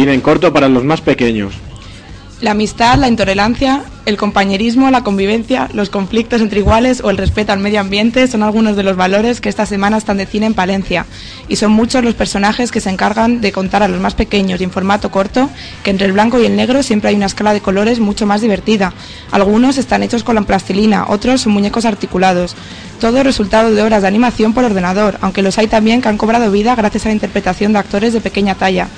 [0.00, 1.52] Cine en corto para los más pequeños.
[2.40, 7.52] La amistad, la intolerancia, el compañerismo, la convivencia, los conflictos entre iguales o el respeto
[7.52, 10.54] al medio ambiente son algunos de los valores que esta semana están de cine en
[10.54, 11.04] Palencia.
[11.48, 14.70] Y son muchos los personajes que se encargan de contar a los más pequeños en
[14.70, 15.50] formato corto
[15.84, 18.40] que entre el blanco y el negro siempre hay una escala de colores mucho más
[18.40, 18.94] divertida.
[19.32, 22.56] Algunos están hechos con la plastilina, otros son muñecos articulados.
[23.00, 26.50] Todo resultado de horas de animación por ordenador, aunque los hay también que han cobrado
[26.50, 28.88] vida gracias a la interpretación de actores de pequeña talla.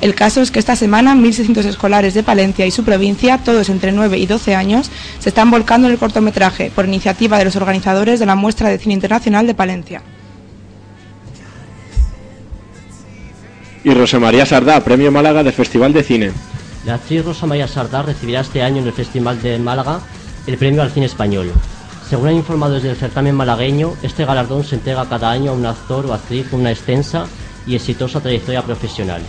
[0.00, 3.92] El caso es que esta semana 1.600 escolares de Palencia y su provincia, todos entre
[3.92, 8.18] 9 y 12 años, se están volcando en el cortometraje por iniciativa de los organizadores
[8.18, 10.02] de la Muestra de Cine Internacional de Palencia.
[13.84, 16.32] Y Rosa María Sardá, Premio Málaga de Festival de Cine.
[16.86, 20.00] La actriz Rosa María Sardá recibirá este año en el Festival de Málaga
[20.46, 21.52] el Premio al Cine Español.
[22.08, 25.66] Según han informado desde el certamen malagueño, este galardón se entrega cada año a un
[25.66, 27.26] actor o actriz con una extensa
[27.66, 29.22] y exitosa trayectoria profesional.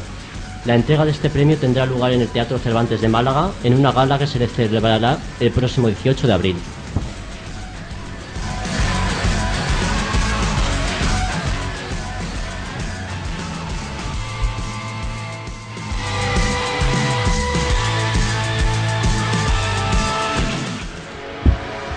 [0.64, 3.92] La entrega de este premio tendrá lugar en el Teatro Cervantes de Málaga en una
[3.92, 6.56] gala que se celebrará el próximo 18 de abril.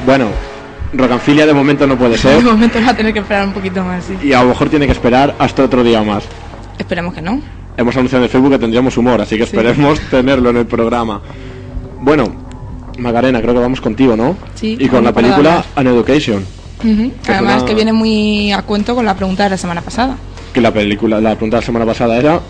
[0.06, 0.28] Bueno,
[0.92, 2.42] Rocanfilia de momento no puede ser.
[2.42, 4.16] De momento va a tener que esperar un poquito más, sí.
[4.22, 6.24] Y a lo mejor tiene que esperar hasta otro día más.
[6.78, 7.40] Esperemos que no.
[7.76, 9.50] Hemos anunciado en el Facebook que tendríamos humor, así que Sí.
[9.56, 11.20] esperemos tenerlo en el programa.
[12.00, 12.32] Bueno,
[12.98, 14.36] Magarena, creo que vamos contigo, ¿no?
[14.54, 15.64] Sí, Y con la película.
[15.74, 16.44] An Education.
[16.80, 20.16] Que Además que viene muy a cuento con la pregunta de la semana pasada.
[20.52, 22.40] Que la película, la pregunta de la semana pasada era,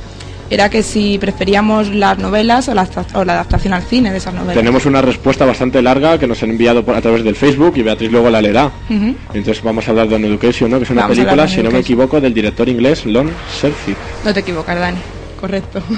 [0.51, 4.35] Era que si preferíamos las novelas o la, o la adaptación al cine de esas
[4.35, 4.57] novelas.
[4.57, 7.83] tenemos una respuesta bastante larga que nos han enviado por, a través del Facebook y
[7.83, 8.67] Beatriz luego la leerá.
[8.89, 9.15] Ujú.
[9.33, 10.79] Entonces vamos a hablar de An Education, ¿no?
[10.79, 13.97] Que es una Vamos película, si no me equivoco, del director inglés Lon Selfie.
[14.25, 14.99] No te equivocas, Dani.
[15.41, 15.83] Correcto.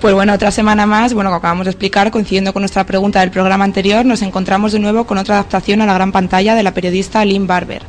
[0.00, 3.30] Pues bueno, otra semana más, bueno, que acabamos de explicar, coincidiendo con nuestra pregunta del
[3.30, 6.74] programa anterior, nos encontramos de nuevo con otra adaptación a la gran pantalla de la
[6.74, 7.82] periodista Lynn Barber.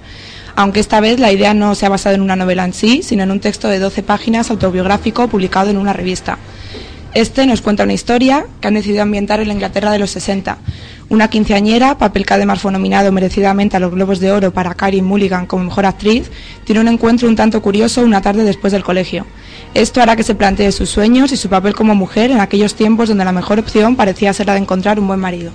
[0.58, 3.22] Aunque esta vez la idea no se ha basado en una novela en sí, sino
[3.22, 6.40] en un texto de 12 páginas autobiográfico publicado en una revista.
[7.14, 10.58] Este nos cuenta una historia que han decidido ambientar en la Inglaterra de los 60.
[11.10, 15.04] Una quinceañera, papel que además fue nominado merecidamente a los Globos de Oro para Carey
[15.04, 16.32] Mulligan como mejor actriz,
[16.64, 19.28] tiene un encuentro un tanto curioso una tarde después del colegio.
[19.76, 23.10] Esto hará que se plantee sus sueños y su papel como mujer en aquellos tiempos
[23.10, 25.52] donde la mejor opción parecía ser la de encontrar un buen marido.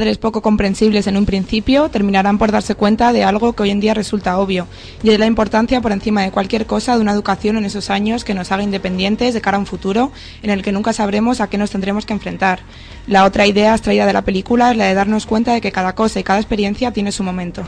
[0.00, 3.80] Padres poco comprensibles en un principio terminarán por darse cuenta de algo que hoy en
[3.80, 4.66] día resulta obvio,
[5.02, 8.24] y es la importancia por encima de cualquier cosa de una educación en esos años
[8.24, 10.10] que nos haga independientes de cara a un futuro
[10.42, 12.60] en el que nunca sabremos a qué nos tendremos que enfrentar.
[13.08, 15.94] La otra idea extraída de la película es la de darnos cuenta de que cada
[15.94, 17.62] cosa y cada experiencia tiene su momento.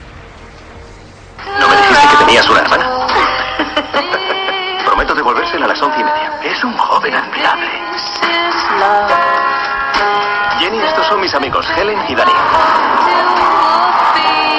[1.60, 3.06] No me dijiste que tenías una hermana.
[4.86, 6.40] Prometo devolvérsela a las once y media.
[6.44, 7.68] Es un joven admirable.
[10.72, 12.32] Jenny, estos son mis amigos, Helen y Dani.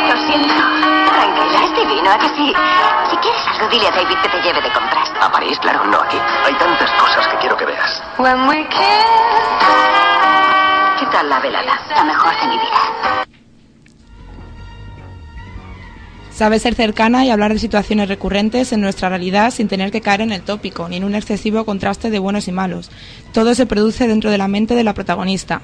[0.08, 0.54] Lo siento.
[1.12, 2.54] Tranquila, es divino, ¿a que sí?
[3.10, 5.12] Si quieres algo, dile a David que te lleve de compras.
[5.20, 6.20] A París, claro, no aquí.
[6.46, 8.04] Hay tantas cosas que quiero que veas.
[11.00, 11.82] ¿Qué tal la velada?
[11.96, 13.23] La mejor de mi vida.
[16.34, 20.22] Sabe ser cercana y hablar de situaciones recurrentes en nuestra realidad sin tener que caer
[20.22, 22.90] en el tópico, ni en un excesivo contraste de buenos y malos.
[23.34, 25.62] Todo se produce dentro de la mente de la protagonista.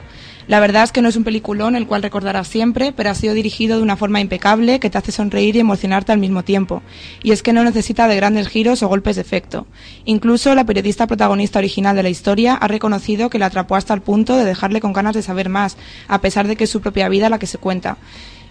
[0.48, 3.34] La verdad es que no es un peliculón el cual recordarás siempre, pero ha sido
[3.34, 6.84] dirigido de una forma impecable que te hace sonreír y emocionarte al mismo tiempo.
[7.24, 9.66] Y es que no necesita de grandes giros o golpes de efecto.
[10.06, 14.02] Incluso la periodista protagonista original de la historia ha reconocido que la atrapó hasta el
[14.02, 15.78] punto de dejarle con ganas de saber más,
[16.08, 17.98] a pesar de que es su propia vida la que se cuenta.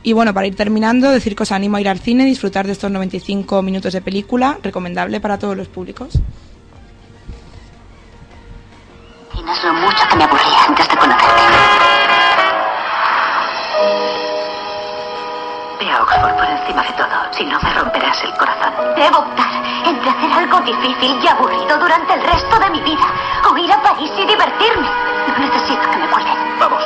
[0.02, 2.72] Y bueno, para ir terminando, decir que os animo a ir al cine, disfrutar de
[2.72, 6.18] estos 95 minutos de película, recomendable para todos los públicos.
[9.32, 11.42] Tienes lo mucho que me aburría antes de conocerte.
[15.78, 17.32] Te a Oxford por encima de todo.
[17.32, 18.72] Si no, me romperás el corazón.
[18.96, 23.06] Debo optar entre hacer algo difícil y aburrido durante el resto de mi vida
[23.50, 24.88] o ir a París y divertirme.
[25.28, 26.58] No necesito que me cuiden.
[26.58, 26.82] Vamos.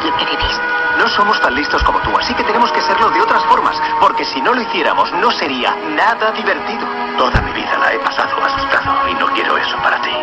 [0.00, 0.60] Que vivís.
[0.98, 4.24] No somos tan listos como tú, así que tenemos que serlo de otras formas, porque
[4.24, 6.86] si no lo hiciéramos no sería nada divertido.
[7.18, 10.14] Toda mi vida la he pasado asustado y no quiero eso para ti.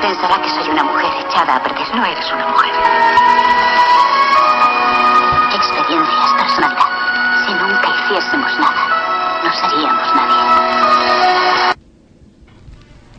[0.00, 1.94] Pensará que soy una mujer echada a perder.
[1.94, 2.72] No eres una mujer.
[5.54, 6.90] Experiencia es personalidad.
[7.46, 10.75] Si nunca hiciésemos nada, no seríamos nadie.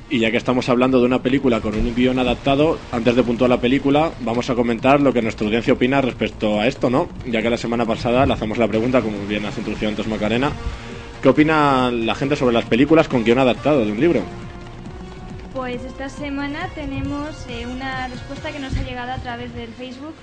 [0.09, 3.49] Y ya que estamos hablando de una película con un guion adaptado, antes de puntuar
[3.49, 7.09] la película, vamos a comentar lo que nuestra audiencia opina respecto a esto, ¿no?
[7.25, 10.51] Ya que la semana pasada le hacemos la pregunta, como bien has introducido antes Macarena,
[11.21, 14.21] ¿qué opina la gente sobre las películas con guion adaptado de un libro?
[15.53, 20.15] Pues esta semana tenemos eh, una respuesta que nos ha llegado a través del Facebook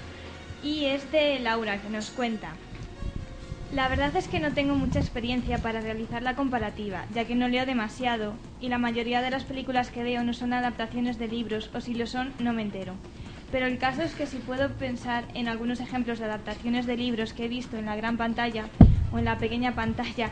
[0.63, 2.53] y es de Laura, que nos cuenta.
[3.75, 7.49] La verdad es que no tengo mucha experiencia para realizar la comparativa, ya que no
[7.49, 11.69] leo demasiado y la mayoría de las películas que veo no son adaptaciones de libros
[11.75, 12.95] o si lo son no me entero.
[13.53, 17.35] Pero el caso es que si puedo pensar en algunos ejemplos de adaptaciones de libros
[17.35, 18.65] que he visto en la gran pantalla
[19.13, 20.31] o en la pequeña pantalla,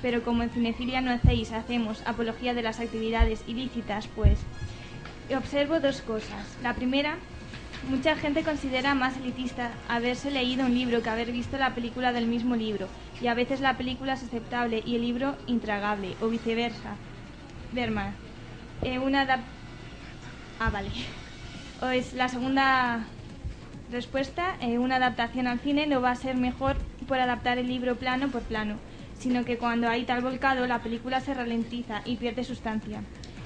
[0.00, 4.38] pero como en Cinefilia no hacéis, hacemos apología de las actividades ilícitas, pues
[5.36, 6.56] observo dos cosas.
[6.62, 7.16] La primera,
[7.90, 12.28] mucha gente considera más elitista haberse leído un libro que haber visto la película del
[12.28, 12.86] mismo libro,
[13.20, 16.94] y a veces la película es aceptable y el libro intragable, o viceversa.
[17.72, 18.14] Berma,
[18.82, 19.44] eh, una adap-
[20.58, 20.90] Ah, vale.
[21.80, 23.06] O la segunda
[23.92, 26.76] respuesta, eh, una adaptación al cine no va a ser mejor
[27.06, 28.76] por adaptar el libro plano por plano,
[29.18, 33.02] sino que cuando hay tal volcado la película se ralentiza y pierde sustancia.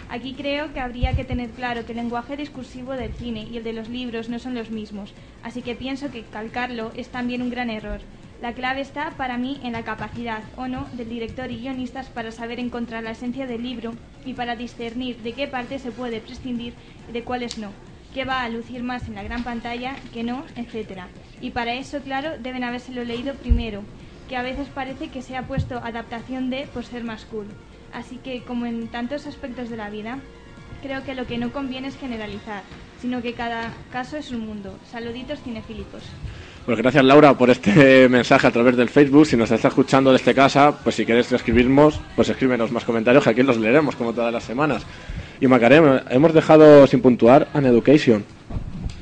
[0.09, 3.65] Aquí creo que habría que tener claro que el lenguaje discursivo del cine y el
[3.65, 7.51] de los libros no son los mismos, así que pienso que calcarlo es también un
[7.51, 8.01] gran error.
[8.43, 12.33] La clave está para mí en la capacidad o no del director y guionistas para
[12.33, 13.93] saber encontrar la esencia del libro
[14.25, 16.75] y para discernir de qué parte se puede prescindir
[17.09, 17.71] y de cuáles no,
[18.13, 21.03] qué va a lucir más en la gran pantalla, que no, etc.
[21.41, 23.85] Y para eso, claro, deben habérselo leído primero,
[24.29, 27.47] que a veces parece que se ha puesto adaptación de por ser más cool.
[27.93, 30.19] Así que, como en tantos aspectos de la vida,
[30.83, 32.65] creo que lo que no conviene es generalizar,
[33.01, 34.77] sino que cada caso es un mundo.
[34.91, 36.03] Saluditos cinefílicos.
[36.65, 39.27] Pues gracias Laura por este mensaje a través del Facebook.
[39.27, 43.31] Si nos estás escuchando desde casa, pues si quieres escribirnos, pues escríbenos más comentarios que
[43.31, 44.85] aquí los leeremos como todas las semanas.
[45.41, 48.25] Y Macarena, hemos dejado sin puntuar An Education.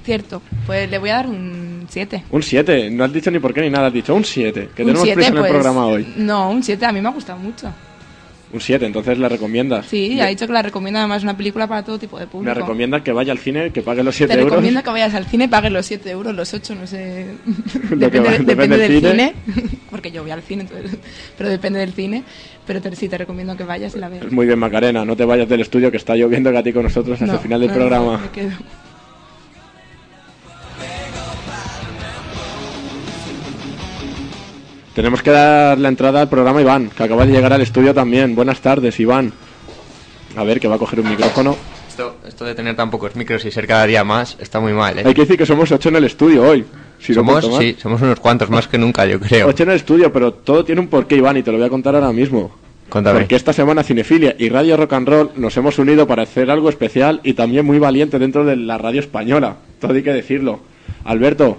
[0.04, 2.24] Cierto, pues le voy a dar un 7.
[2.30, 4.82] Un 7, no has dicho ni por qué ni nada, has dicho un 7, que
[4.82, 6.14] Un tenemos 7, prisa en el pues, programa hoy.
[6.16, 7.70] No, un 7, a mí me ha gustado mucho.
[8.52, 9.86] Un 7, entonces la recomiendas.
[9.86, 12.30] Sí, Me- ha dicho que la recomienda además una película para todo tipo de Me
[12.32, 12.54] público.
[12.54, 14.50] recomienda que vaya al cine, que pague los 7 Te euros.
[14.54, 17.26] recomiendo que vayas al cine, pagues los 7 euros, los 8, no sé.
[17.90, 19.10] Depende, va- depende depende del cine.
[19.10, 19.34] cine.
[19.90, 20.98] porque yo voy al cine, entonces,
[21.38, 22.24] pero depende del cine.
[22.66, 24.30] Pero te- sí te recomiendo que vayas y la veas.
[24.32, 26.82] Muy bien, Macarena, no te vayas del estudio que está lloviendo que a ti con
[26.82, 28.18] nosotros hasta No, el final del no, no, programa.
[28.18, 28.50] me quedo.
[35.00, 38.34] Tenemos que dar la entrada al programa Iván, que acaba de llegar al estudio también.
[38.34, 39.32] Buenas tardes, Iván.
[40.36, 41.56] A ver, que va a coger un micrófono.
[41.88, 44.98] Esto, esto de tener tan pocos micros y ser cada día más está muy mal,
[44.98, 45.02] ¿eh?
[45.06, 46.66] Hay que decir que somos ocho en el estudio hoy.
[46.98, 49.46] Si somos, sí, somos unos cuantos más que nunca, yo creo.
[49.46, 51.70] Ocho en el estudio, pero todo tiene un porqué, Iván, y te lo voy a
[51.70, 52.54] contar ahora mismo.
[52.90, 53.20] Contame.
[53.20, 56.68] Porque esta semana Cinefilia y Radio Rock and Roll nos hemos unido para hacer algo
[56.68, 59.56] especial y también muy valiente dentro de la radio española.
[59.80, 60.60] Todo hay que decirlo.
[61.04, 61.56] Alberto,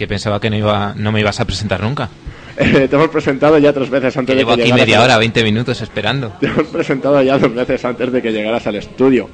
[0.00, 2.08] Que pensaba que no, iba, no me ibas a presentar nunca.
[2.56, 5.18] eh, te hemos presentado ya tres veces antes Que de llevo aquí llegaras media hora,
[5.18, 6.28] 20 minutos esperando.
[6.40, 9.28] Te hemos presentado ya dos veces antes de que llegaras al estudio.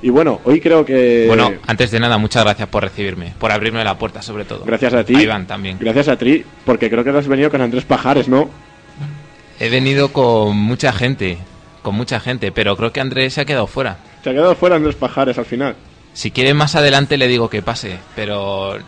[0.00, 1.26] Y bueno, hoy creo que...
[1.26, 4.64] Bueno, antes de nada, muchas gracias por recibirme, por abrirme la puerta sobre todo.
[4.64, 5.14] Gracias a ti.
[5.14, 5.76] A Iván también.
[5.78, 8.48] Gracias a ti, porque creo que has venido con Andrés Pajares, ¿no?
[9.60, 11.36] He venido con mucha gente,
[11.82, 13.98] con mucha gente, pero creo que Andrés se ha quedado fuera.
[14.24, 15.76] Se ha quedado fuera Andrés Pajares al final.
[16.14, 18.78] Si quiere más adelante le digo que pase, pero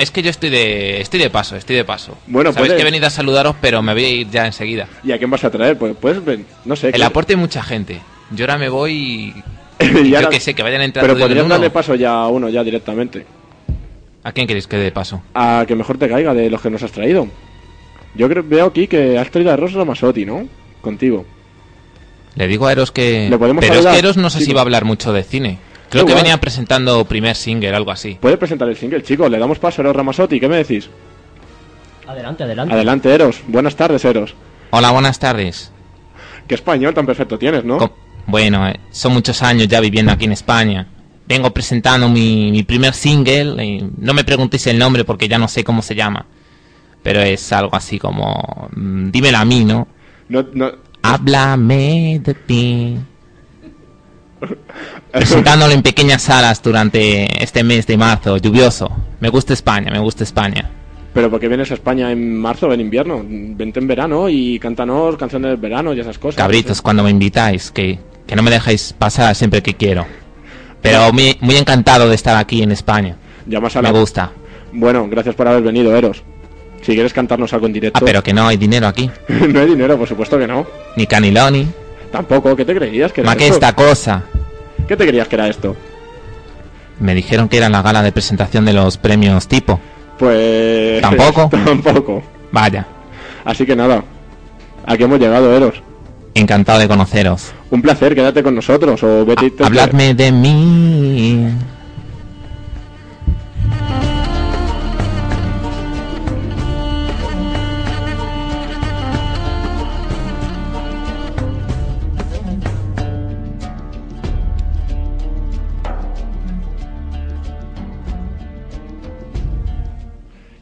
[0.00, 2.16] es que yo estoy de estoy de paso, estoy de paso.
[2.26, 4.88] Bueno, Sabéis que he venido a saludaros, pero me voy a ir ya enseguida.
[5.04, 5.78] ¿Y a quién vas a traer?
[5.78, 6.88] Pues puedes, ven- no sé.
[6.88, 8.00] El que- aporte mucha gente.
[8.32, 9.34] Yo ahora me voy
[9.80, 12.48] y, yo que sé, que vayan entrando Pero de uno darle paso ya a uno,
[12.48, 13.24] ya directamente.
[14.22, 15.22] ¿A quién queréis que dé paso?
[15.34, 17.26] A que mejor te caiga de los que nos has traído.
[18.14, 20.46] Yo creo, veo aquí que has traído a Eros Ramasotti, ¿no?
[20.80, 21.24] Contigo.
[22.36, 23.28] Le digo a Eros que...
[23.30, 25.22] ¿Le podemos Pero es que Eros no sé Sí, si va a hablar mucho de
[25.22, 25.58] cine.
[25.90, 28.16] Creo que venía presentando primer single, algo así.
[28.20, 29.30] Puede presentar el single, chicos.
[29.30, 30.38] Le damos paso a Eros Ramasotti.
[30.40, 30.88] ¿Qué me decís?
[32.06, 32.74] Adelante, adelante.
[32.74, 33.40] Adelante, Eros.
[33.48, 34.34] Buenas tardes, Eros.
[34.70, 35.72] Hola, buenas tardes.
[36.46, 37.78] Qué español tan perfecto tienes, ¿no?
[37.78, 37.90] Com-
[38.26, 40.86] Bueno, eh, son muchos años ya viviendo aquí en España.
[41.26, 43.64] vengo presentando mi, mi primer single.
[43.64, 46.26] y no me preguntéis el nombre porque ya no sé cómo se llama.
[47.02, 48.68] Pero es algo así como...
[48.74, 49.86] mm, dímelo a mí, ¿no?
[50.28, 50.70] No, no,
[51.02, 52.96] Háblame de ti.
[55.12, 58.90] Presentándolo en pequeñas salas durante este mes de marzo, lluvioso.
[59.20, 60.70] Me gusta España, me gusta España.
[61.12, 63.22] pero porque vienes a España en marzo o en invierno?
[63.26, 66.36] Vente en verano y cántanos canciones del verano y esas cosas.
[66.36, 70.06] Cabritos, cuando me invitáis, que, que no me dejáis pasar siempre que quiero.
[70.80, 73.16] Pero muy, muy encantado de estar aquí en España.
[73.46, 74.30] Llamas a Me gusta.
[74.72, 76.22] Bueno, gracias por haber venido, Eros.
[76.82, 77.98] Si quieres cantarnos algo en directo.
[78.00, 79.10] Ah, pero que no hay dinero aquí.
[79.28, 80.66] no hay dinero, por supuesto que no.
[80.96, 81.66] Ni caniloni.
[82.12, 83.54] Tampoco, ¿qué te creías que era que esto?
[83.54, 84.22] esta cosa.
[84.88, 85.76] ¿Qué te creías que era esto?
[86.98, 89.78] Me dijeron que era la gala de presentación de los premios tipo.
[90.18, 91.00] Pues...
[91.00, 91.48] ¿Tampoco?
[91.64, 92.22] Tampoco.
[92.52, 92.86] Vaya,
[93.44, 94.04] Así que nada.
[94.86, 95.82] Aquí hemos llegado, Eros.
[96.34, 97.52] encantado de conoceros.
[97.70, 101.48] Un placer, quédate con nosotros o vete te- Habladme de mí.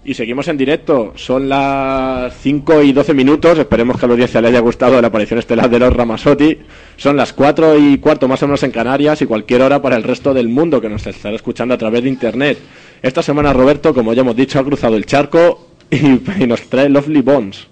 [0.09, 1.13] Y seguimos en directo.
[1.17, 3.59] Son las 5 y 12 minutos.
[3.59, 6.61] Esperemos que a la audiencia le haya gustado la aparición estelar de los Ramasotti.
[6.97, 10.03] Son las 4 y cuarto más o menos en Canarias y cualquier hora para el
[10.03, 12.59] resto del mundo que nos estará escuchando a través de internet.
[13.03, 16.89] Esta semana Roberto, como ya hemos dicho, ha cruzado el charco y, y nos trae
[16.89, 17.67] Lovely Bones.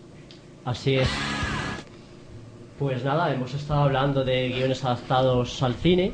[0.67, 1.09] Así es.
[2.79, 6.13] Pues nada, hemos estado hablando de guiones adaptados al cine,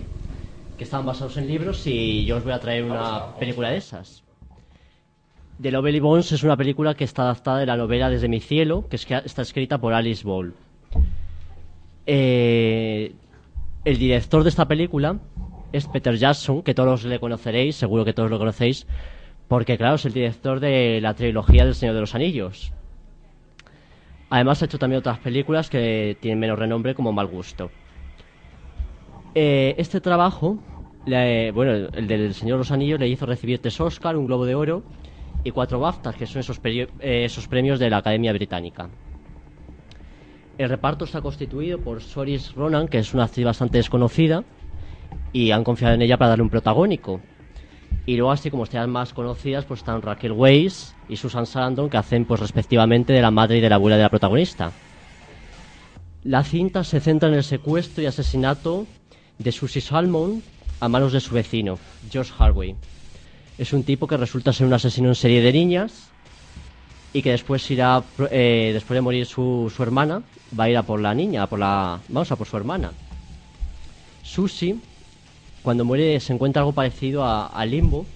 [0.79, 4.23] que están basados en libros, y yo os voy a traer una película de esas.
[5.63, 8.89] The Lovely Bones es una película que está adaptada de la novela Desde mi cielo,
[8.89, 10.55] que es que está escrita por Alice Ball.
[12.05, 13.13] Eh,
[13.85, 15.21] el director de esta película
[15.73, 18.89] es Peter Jackson, que todos le conoceréis, seguro que todos lo conocéis,
[19.47, 22.73] porque claro, es el director de la trilogía del Señor de los Anillos.
[24.31, 27.71] Además ha hecho también otras películas que tienen menos renombre como Mal Gusto.
[29.37, 30.59] Eh, este trabajo,
[31.07, 34.57] bueno, el del Señor de los Anillos le hizo recibir tres Oscar, un Globo de
[34.57, 34.83] Oro
[35.45, 36.87] y cuatro BAFTA, que son esos, eh,
[37.25, 38.89] esos premios de la Academia Británica.
[40.59, 44.45] El reparto está constituido por Soris Ronan, que es una actriz bastante desconocida,
[45.33, 47.21] y han confiado en ella para darle un protagónico.
[48.05, 51.97] Y luego, así como estrellas más conocidas, pues están Raquel Weisz y Susan Sarandon, que
[51.97, 54.73] hacen, pues respectivamente, de la madre y de la abuela de la protagonista.
[56.25, 58.87] La cinta se centra en el secuestro y asesinato
[59.39, 60.43] de Susie Salmon
[60.81, 61.79] a manos de su vecino,
[62.11, 62.77] George Harvey.
[63.59, 66.09] Es un tipo que resulta ser un asesino en serie de niñas
[67.13, 70.23] y que después irá, eh, después de morir su, hermana,
[70.59, 72.93] va a ir a por la niña, a por la, vamos a por su hermana.
[74.23, 74.77] Susie,
[75.63, 78.07] cuando muere, se encuentra algo parecido a, limbo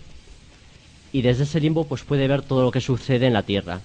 [1.13, 3.81] y desde ese limbo pues puede ver todo lo que sucede en la Tierra.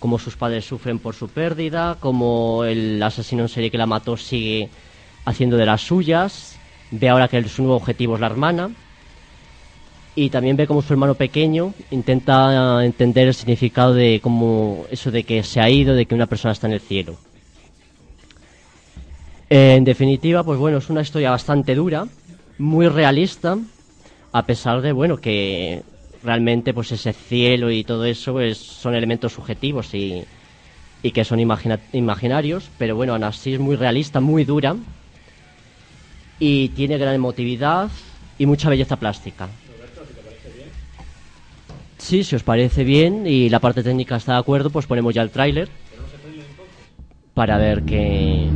[0.00, 4.16] Como sus padres sufren por su pérdida, como el asesino en serie que la mató
[4.16, 4.68] sigue
[5.24, 6.56] haciendo de las suyas,
[6.90, 8.70] ve ahora que su nuevo objetivo es la hermana
[10.20, 15.22] y también ve como su hermano pequeño intenta entender el significado de cómo eso de
[15.22, 17.14] que se ha ido, de que una persona está en el cielo.
[19.48, 22.08] En definitiva, pues bueno, es una historia bastante dura,
[22.58, 23.58] muy realista,
[24.32, 25.84] a pesar de bueno que
[26.24, 30.24] realmente pues ese cielo y todo eso pues, son elementos subjetivos y,
[31.00, 34.74] y que son imagina- imaginarios, pero bueno, aún así es muy realista, muy dura
[36.40, 37.88] y tiene gran emotividad
[38.36, 39.50] y mucha belleza plástica.
[42.08, 45.20] Sí, si os parece bien y la parte técnica está de acuerdo, pues ponemos ya
[45.20, 45.68] el tráiler
[47.34, 48.48] para ver qué...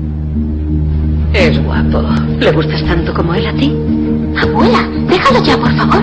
[1.34, 2.00] Es guapo.
[2.40, 3.70] ¿Le gustas tanto como él a ti?
[4.40, 6.02] Abuela, déjalo ya, por favor.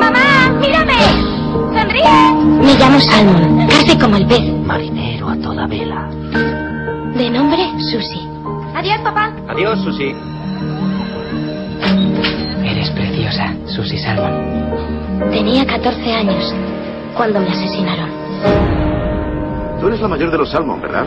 [0.00, 0.94] ¡Mamá, mírame!
[1.74, 2.62] ¡Sonríe!
[2.62, 4.50] Me llamo Salmon, casi como el pez.
[4.64, 6.08] Marinero a toda vela.
[7.18, 8.26] De nombre, Susie.
[8.74, 9.30] Adiós, papá.
[9.48, 10.14] Adiós, Susi.
[13.26, 15.30] Eres preciosa, Susi Salmon.
[15.32, 16.54] Tenía 14 años
[17.16, 18.08] cuando me asesinaron.
[19.80, 21.06] Tú eres la mayor de los Salmon, ¿verdad?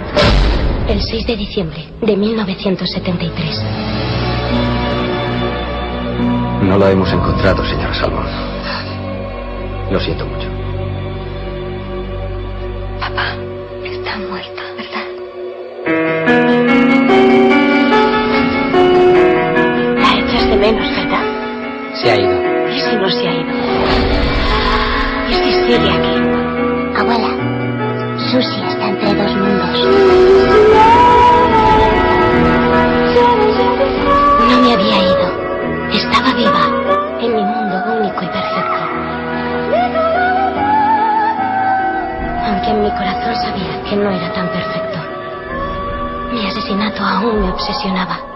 [0.90, 3.64] El 6 de diciembre de 1973.
[6.64, 8.26] No la hemos encontrado, señora Salmon.
[9.92, 10.48] Lo siento mucho.
[13.00, 13.34] Papá,
[13.86, 14.62] está muerta,
[25.72, 27.00] salir aquí.
[27.00, 27.30] Abuela,
[28.32, 29.80] Susie está entre dos mundos.
[34.50, 35.28] No me había ido.
[35.92, 36.64] Estaba viva
[37.22, 38.82] en mi mundo único y perfecto.
[42.46, 44.98] Aunque en mi corazón sabía que no era tan perfecto.
[46.32, 48.29] Mi asesinato aún me obsesionaba.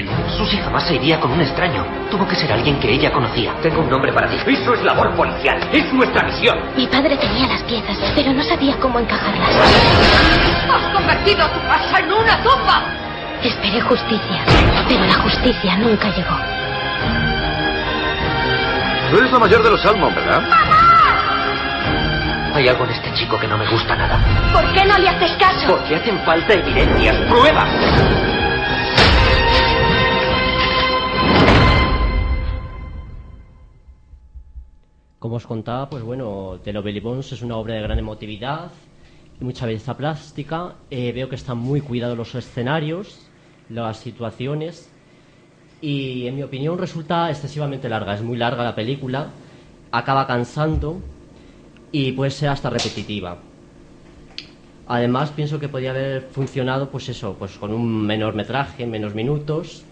[0.00, 0.30] Fenderman.
[0.36, 1.84] Susie jamás se iría con un extraño.
[2.10, 3.54] Tuvo que ser alguien que ella conocía.
[3.62, 4.36] Tengo un nombre para ti.
[4.46, 5.58] Eso es labor policial.
[5.72, 6.58] Es nuestra misión.
[6.76, 9.48] Mi padre tenía las piezas, pero no sabía cómo encajarlas.
[10.70, 12.84] ¡Has convertido tu casa en una tumba!
[13.42, 14.44] Esperé justicia,
[14.86, 16.36] pero la justicia nunca llegó.
[19.10, 20.42] Tú eres la mayor de los Salmon, ¿verdad?
[22.54, 24.18] Hay algo en este chico que no me gusta nada.
[24.52, 25.68] ¿Por qué no le haces caso?
[25.68, 27.68] Porque hacen falta evidencias, pruebas.
[35.20, 38.70] Como os contaba, pues bueno, The Lovely Bones es una obra de gran emotividad
[39.38, 40.76] y mucha belleza plástica.
[40.90, 43.28] Eh, veo que están muy cuidados los escenarios,
[43.68, 44.88] las situaciones
[45.82, 48.14] y en mi opinión resulta excesivamente larga.
[48.14, 49.28] Es muy larga la película,
[49.92, 51.02] acaba cansando
[51.92, 53.36] y puede ser hasta repetitiva.
[54.88, 59.84] Además, pienso que podría haber funcionado, pues eso, pues con un menor metraje, menos minutos,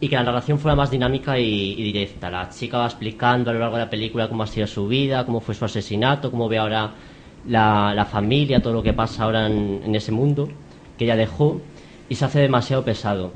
[0.00, 2.30] y que la narración fuera más dinámica y, directa.
[2.30, 5.24] La chica va explicando a lo largo de la película cómo ha sido su vida,
[5.24, 6.90] cómo fue su asesinato, cómo ve ahora
[7.48, 10.48] la, familia, todo lo que pasa ahora en, en ese mundo
[10.96, 11.60] que ella dejó,
[12.08, 13.32] y se hace demasiado pesado.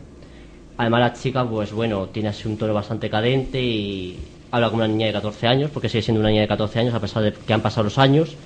[0.76, 4.19] Además, la chica, pues bueno, tiene así un tono bastante cadente y
[4.50, 6.95] habla como una niña de 14 años, porque sigue siendo una niña de 14 años
[6.95, 8.37] a pesar de que han pasado los años,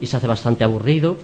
[0.00, 1.16] y se hace bastante aburrido.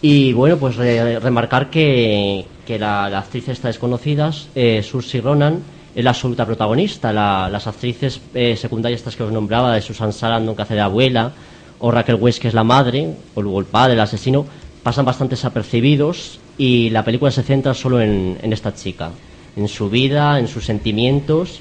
[0.00, 4.84] Y bueno, pues re- remarcar que, que la, la actriz esta desconocida, eh,
[5.24, 5.62] Ronan,
[5.96, 7.14] es la absoluta protagonista.
[7.14, 10.82] La- las actrices eh, secundarias estas que os nombraba, de Susan Sarandon que hace de
[10.82, 11.32] abuela,
[11.78, 14.44] o Raquel Weisz que es la madre, o luego el padre, el asesino,
[14.82, 19.12] pasan bastante desapercibidos y la película se centra solo en, en esta chica,
[19.56, 21.60] en su vida, en sus sentimientos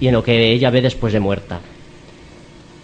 [0.00, 1.58] y en lo que ella ve después de muerta.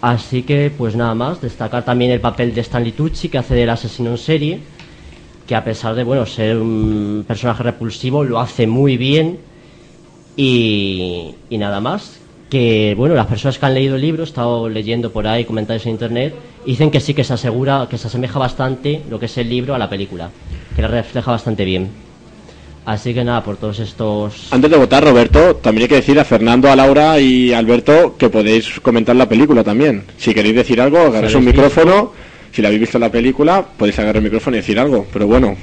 [0.01, 3.69] Así que, pues nada más, destacar también el papel de Stanley Tucci, que hace del
[3.69, 4.59] asesino en serie,
[5.51, 9.37] que a pesar de bueno ser un personaje repulsivo, lo hace muy bien.
[10.37, 12.21] Y, y nada más.
[12.49, 15.85] Que bueno, las personas que han leído el libro, he estado leyendo por ahí comentarios
[15.87, 16.33] en internet,
[16.65, 19.75] dicen que sí que se asegura, que se asemeja bastante lo que es el libro
[19.75, 20.29] a la película,
[20.73, 21.89] que la refleja bastante bien.
[22.85, 24.53] Así que nada, por todos estos.
[24.53, 28.15] Antes de votar, Roberto, también hay que decir a Fernando, a Laura y a Alberto
[28.17, 30.05] que podéis comentar la película también.
[30.15, 32.13] Si queréis decir algo, agarráis un micrófono.
[32.51, 35.05] Si la habéis visto la película, podéis agarrar el micrófono y decir algo.
[35.11, 35.55] Pero bueno,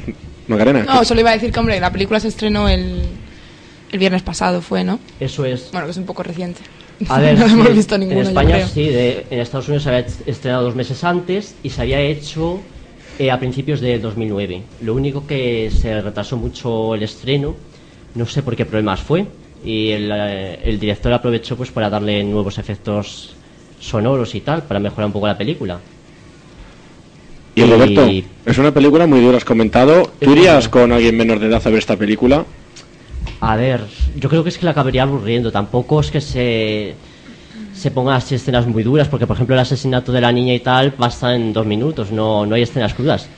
[0.46, 0.85] Macarena.
[0.85, 3.03] No, solo iba a decir que, hombre, la película se estrenó el,
[3.92, 4.98] el viernes pasado, fue, ¿no?
[5.20, 5.70] Eso es.
[5.70, 6.61] Bueno, que es un poco reciente.
[7.09, 9.88] A ver, no sí, hemos visto ninguna, en España sí, de- en Estados Unidos se
[9.90, 12.59] había estrenado dos meses antes y se había hecho
[13.18, 14.62] eh, a principios de 2009.
[14.83, 17.55] Lo único que se retrasó mucho el estreno,
[18.14, 19.27] no sé por qué problemas fue,
[19.64, 23.35] y el, eh, el director aprovechó pues para darle nuevos efectos
[23.79, 25.79] sonoros y tal, para mejorar un poco la película.
[27.59, 28.09] Y Roberto,
[28.47, 30.12] es una película muy dura, has comentado.
[30.21, 32.44] ¿Tú irías con alguien menor de edad a ver esta película?
[33.40, 33.81] A ver,
[34.16, 35.51] yo creo que es que la acabaría aburriendo.
[35.51, 36.94] Tampoco es que se,
[37.75, 40.61] se pongan así escenas muy duras, porque por ejemplo el asesinato de la niña y
[40.61, 43.29] tal pasa en dos minutos, no, no hay escenas crudas.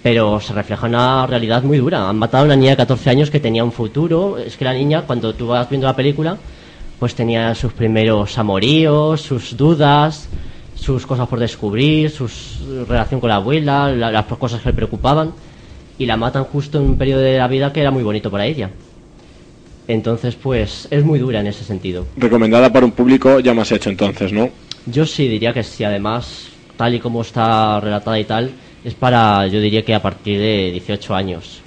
[0.00, 2.08] Pero se refleja una realidad muy dura.
[2.08, 4.38] Han matado a una niña de 14 años que tenía un futuro.
[4.38, 6.36] Es que la niña, cuando tú vas viendo la película,
[7.00, 10.28] pues tenía sus primeros amoríos, sus dudas,
[10.76, 12.28] sus cosas por descubrir, su
[12.88, 15.32] relación con la abuela, la- las cosas que le preocupaban.
[15.98, 18.44] Y la matan justo en un periodo de la vida que era muy bonito para
[18.46, 18.70] ella.
[19.88, 22.06] Entonces, pues es muy dura en ese sentido.
[22.16, 24.50] Recomendada para un público ya más hecho entonces, ¿no?
[24.86, 28.50] Yo sí diría que sí, además, tal y como está relatada y tal,
[28.84, 31.60] es para, yo diría que a partir de 18 años.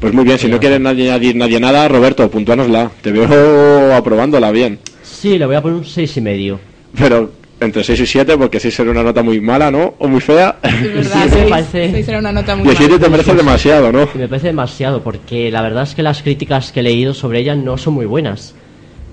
[0.00, 2.90] Pues muy bien, si no quiere nadie añadir nadie nada, Roberto, puntúanosla.
[3.02, 4.78] Te veo aprobándola bien.
[5.02, 6.60] Sí, le voy a poner un seis y medio.
[6.96, 9.94] Pero entre 6 y 7, porque 6 será una nota muy mala, ¿no?
[9.98, 10.56] O muy fea.
[10.62, 13.04] Es verdad, Sí, me seis- parece- seis era una nota muy Y el 7 mala.
[13.04, 14.08] te parece demasiado, ¿no?
[14.14, 17.40] Y me parece demasiado, porque la verdad es que las críticas que he leído sobre
[17.40, 18.54] ella no son muy buenas.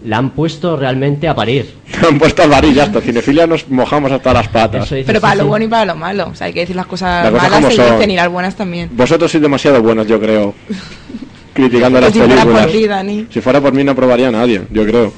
[0.06, 1.74] La han puesto realmente a parir.
[2.06, 3.00] Han puesto bar y ya está.
[3.00, 4.90] Cinefilia nos mojamos hasta las patas.
[4.90, 5.48] Dice, Pero sí, para lo sí.
[5.48, 6.28] bueno y para lo malo.
[6.30, 7.96] O sea, hay que decir las cosas Las cosas malas son.
[7.96, 8.90] dicen y las buenas también.
[8.92, 10.54] Vosotros sois demasiado buenos, yo creo.
[11.54, 12.64] Criticando las Pues si fuera películas.
[12.66, 13.28] por ti, Dani.
[13.30, 15.14] Si fuera por mí no aprobaría a nadie, yo creo.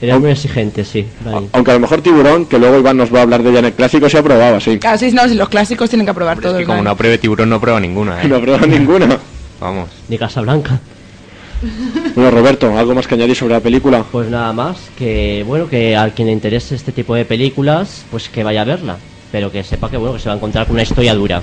[0.00, 1.06] Era muy exigente, sí.
[1.24, 1.48] Dani.
[1.52, 3.64] Aunque a lo mejor Tiburón, que luego Iván nos va a hablar de ella en
[3.66, 4.78] el clásico, se aprobaba, sí.
[4.78, 6.60] Claro, sí, no, si los clásicos tienen que aprobar todos.
[6.60, 6.84] Y como Dani.
[6.84, 8.28] no pruebe tiburón, no prueba ninguna, ¿eh?
[8.28, 9.18] No aprueba ninguna.
[9.60, 9.88] Vamos.
[10.08, 10.78] Ni Casablanca.
[12.14, 14.04] Bueno, Roberto, ¿algo más que añadir sobre la película?
[14.12, 18.28] Pues nada más, que bueno, que a quien le interese este tipo de películas, pues
[18.28, 18.98] que vaya a verla.
[19.32, 21.40] Pero que sepa que bueno, que se va a encontrar con una historia dura.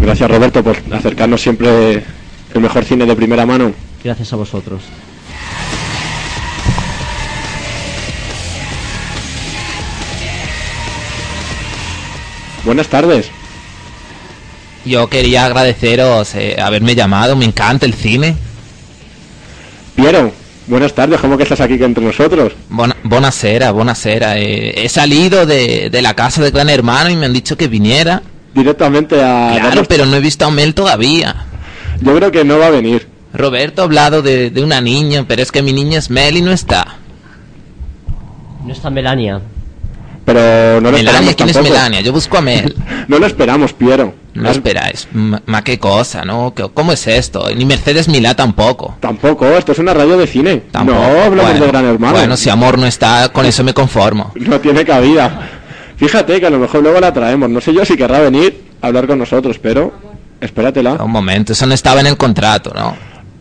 [0.00, 2.04] Gracias, Roberto, por acercarnos siempre
[2.54, 3.72] el mejor cine de primera mano.
[4.02, 4.82] Gracias a vosotros.
[12.64, 13.30] Buenas tardes.
[14.84, 18.36] Yo quería agradeceros eh, haberme llamado, me encanta el cine.
[19.94, 20.32] Piero,
[20.66, 22.54] buenas tardes, ¿cómo que estás aquí entre nosotros?
[22.68, 24.38] Bona, buonasera, buonasera.
[24.38, 27.68] Eh, he salido de, de la casa de Gran Hermano y me han dicho que
[27.68, 28.22] viniera.
[28.54, 29.56] Directamente a...
[29.60, 31.44] Claro, pero no he visto a Mel todavía.
[32.00, 33.06] Yo creo que no va a venir.
[33.34, 36.42] Roberto ha hablado de, de una niña, pero es que mi niña es Mel y
[36.42, 36.96] no está.
[38.64, 39.40] No está Melania.
[40.24, 41.62] Pero no lo Melania, esperamos ¿quién es.
[41.62, 42.00] Melania?
[42.02, 42.74] Yo busco a Mel.
[43.08, 44.14] No lo esperamos, Piero.
[44.34, 45.08] No esperáis.
[45.12, 46.54] Ma, qué cosa, ¿no?
[46.54, 47.48] ¿Qué- ¿Cómo es esto?
[47.54, 48.96] Ni Mercedes Milá tampoco.
[49.00, 50.62] Tampoco, esto es una radio de cine.
[50.70, 50.98] Tampoco.
[50.98, 52.12] No hablamos Bueno, de Gran Hermano.
[52.16, 54.32] Bueno, si amor no está, con eso me conformo.
[54.36, 55.48] No tiene cabida.
[55.96, 57.50] Fíjate que a lo mejor luego la traemos.
[57.50, 59.92] No sé yo si querrá venir a hablar con nosotros, pero
[60.40, 60.92] espératela.
[61.02, 62.96] Un momento, eso no estaba en el contrato, ¿no?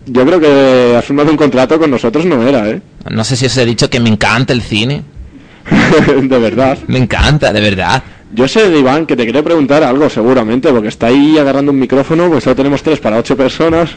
[0.07, 2.81] Yo creo que has firmado un contrato con nosotros, no era, ¿eh?
[3.11, 5.03] No sé si os he dicho que me encanta el cine.
[6.21, 6.77] de verdad.
[6.87, 8.03] Me encanta, de verdad.
[8.31, 11.79] Yo sé de Iván que te quería preguntar algo seguramente, porque está ahí agarrando un
[11.79, 13.89] micrófono, pues solo tenemos tres para ocho personas.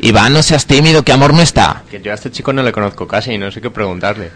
[0.00, 1.82] Iván, no seas tímido, que amor no está.
[1.90, 4.30] Que yo a este chico no le conozco casi y no sé qué preguntarle.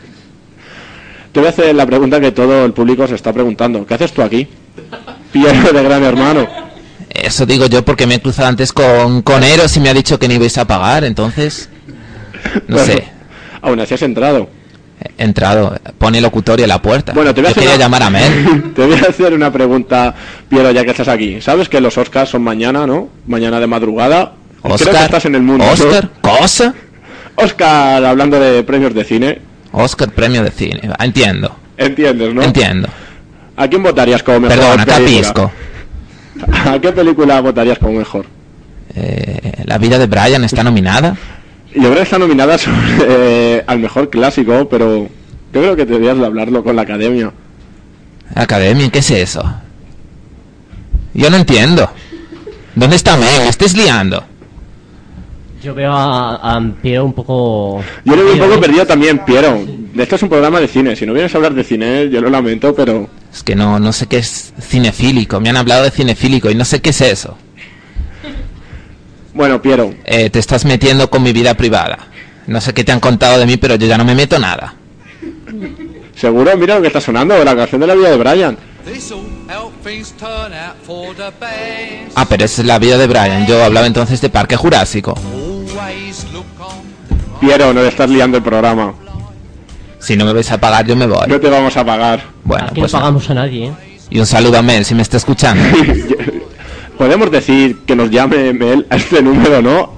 [1.33, 3.87] Te voy a hacer la pregunta que todo el público se está preguntando.
[3.87, 4.49] ¿Qué haces tú aquí?
[5.33, 6.49] Piero de Gran Hermano.
[7.11, 10.19] Eso digo yo porque me he cruzado antes con, con Eros y me ha dicho
[10.19, 11.69] que no ibais a pagar, entonces...
[12.66, 13.05] No Bueno, sé,
[13.61, 14.49] Aún así has entrado.
[15.18, 17.12] Entrado, pone locutorio a la puerta.
[17.12, 18.72] Bueno, te voy a yo hacer quería una- llamar a Mel.
[18.74, 20.14] te voy a hacer una pregunta,
[20.48, 21.40] Piero, ya que estás aquí.
[21.40, 23.08] ¿Sabes que los Oscars son mañana, no?
[23.26, 24.32] Mañana de madrugada.
[24.62, 25.64] Creo que Oscar, estás en el mundo.
[25.64, 25.72] ¿no?
[25.72, 26.74] Oscar, cosa.
[27.36, 29.38] Oscar, hablando de premios de cine.
[29.72, 30.80] Oscar, premio de cine.
[30.88, 32.42] Va, Entiendo, Entiendes, ¿no?
[32.42, 32.88] entiendo.
[33.56, 35.50] ¿A quién votarías como mejor Perdona, capisco.
[36.66, 38.26] ¿A qué película votarías como mejor?
[38.94, 41.16] Eh, la vida de Brian está nominada.
[41.74, 45.04] Yo creo que está nominada sobre, eh, al mejor clásico, pero
[45.52, 47.33] yo creo que deberías de hablarlo con la academia.
[48.35, 49.42] Academia, ¿qué es eso?
[51.14, 51.88] Yo no entiendo.
[52.74, 53.42] ¿Dónde está Mel?
[53.42, 54.24] Me estés liando.
[55.62, 57.83] Yo veo a, a Piero un poco...
[58.04, 59.61] Yo le veo un poco perdido también, Piero.
[59.96, 60.96] Esto es un programa de cine.
[60.96, 63.92] Si no vienes a hablar de cine, yo lo lamento, pero Es que no, no
[63.92, 65.40] sé qué es cinefílico.
[65.40, 67.37] Me han hablado de cinefílico y no sé qué es eso.
[69.35, 71.99] Bueno, Piero, Eh, te estás metiendo con mi vida privada.
[72.47, 74.75] No sé qué te han contado de mí, pero yo ya no me meto nada.
[76.16, 78.57] seguro, mira lo que está sonando, la canción de la vida de Brian.
[82.14, 83.47] Ah, pero esa es la vida de Brian.
[83.47, 85.14] Yo hablaba entonces de Parque Jurásico.
[87.40, 88.95] Piero, no le estás liando el programa.
[89.99, 91.27] Si no me vais a pagar, yo me voy.
[91.29, 92.23] No te vamos a pagar.
[92.45, 93.09] Bueno, Aquí pues no nada.
[93.11, 93.73] pagamos a nadie, ¿eh?
[94.11, 95.62] Y un saludo a Mel, si me está escuchando.
[97.00, 99.94] Podemos decir que nos llame Mel a este número, ¿no?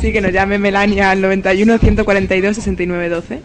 [0.00, 3.42] Sí, que nos llame Melania al 91 142 69 12.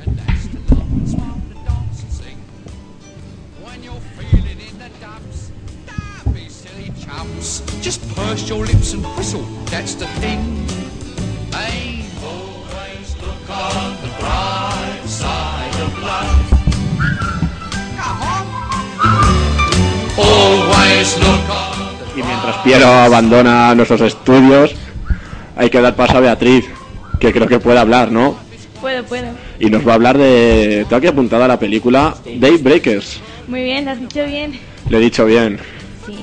[7.82, 10.40] Just purse your lips and whistle, that's the thing.
[11.52, 16.52] Hey, always look on the bright side of life.
[17.98, 18.48] Come on.
[20.18, 21.77] Always look on
[22.18, 24.74] Y mientras Piero abandona nuestros estudios,
[25.56, 26.66] hay que dar paso a Beatriz,
[27.20, 28.40] que creo que puede hablar, ¿no?
[28.82, 29.28] Puedo, puedo.
[29.60, 30.84] Y nos va a hablar de...
[30.90, 33.22] Tengo aquí apuntada la película Daybreakers.
[33.48, 34.60] Muy bien, lo has dicho bien.
[34.90, 35.60] Le he dicho bien.
[36.08, 36.18] Sí.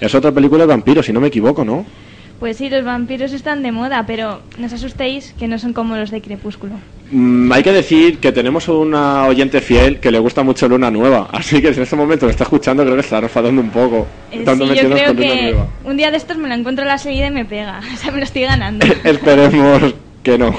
[0.00, 1.84] Es otra película de vampiros, si no me equivoco, ¿no?
[2.38, 5.96] Pues sí, los vampiros están de moda, pero no os asustéis que no son como
[5.96, 6.74] los de Crepúsculo.
[7.10, 11.28] Mm, hay que decir que tenemos una oyente fiel que le gusta mucho Luna Nueva,
[11.32, 14.06] así que si en este momento lo está escuchando creo que está enfadando un poco.
[14.30, 17.26] Eh, sí, yo creo que un día de estos me la encuentro a la salida
[17.26, 17.80] y me pega.
[17.94, 18.86] O sea, me lo estoy ganando.
[19.04, 20.54] Esperemos que no.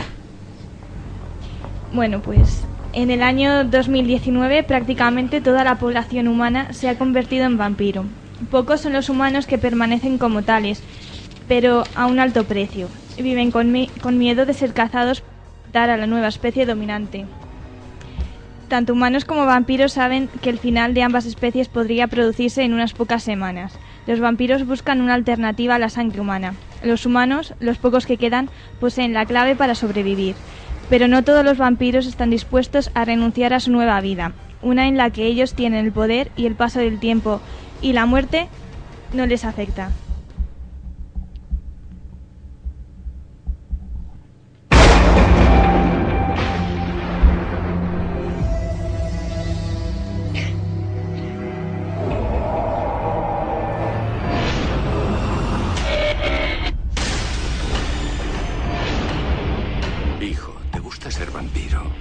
[1.94, 7.58] Bueno, pues en el año 2019 prácticamente toda la población humana se ha convertido en
[7.58, 8.06] vampiro.
[8.52, 10.82] Pocos son los humanos que permanecen como tales,
[11.50, 12.88] pero a un alto precio.
[13.18, 15.24] Viven con, mi- con miedo de ser cazados
[15.74, 17.26] dar a la nueva especie dominante.
[18.70, 22.94] Tanto humanos como vampiros saben que el final de ambas especies podría producirse en unas
[22.94, 23.74] pocas semanas.
[24.06, 26.54] Los vampiros buscan una alternativa a la sangre humana.
[26.84, 30.36] Los humanos, los pocos que quedan, poseen la clave para sobrevivir.
[30.88, 34.98] Pero no todos los vampiros están dispuestos a renunciar a su nueva vida, una en
[34.98, 37.42] la que ellos tienen el poder y el paso del tiempo
[37.82, 38.48] y la muerte
[39.14, 39.92] no les afecta.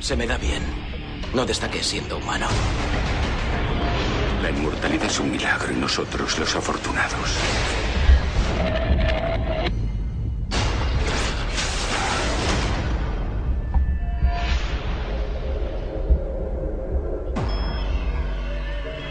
[0.08, 0.62] Se me da bien.
[1.34, 2.46] No destaqué siendo humano.
[4.42, 7.36] La inmortalidad es un milagro y nosotros los afortunados.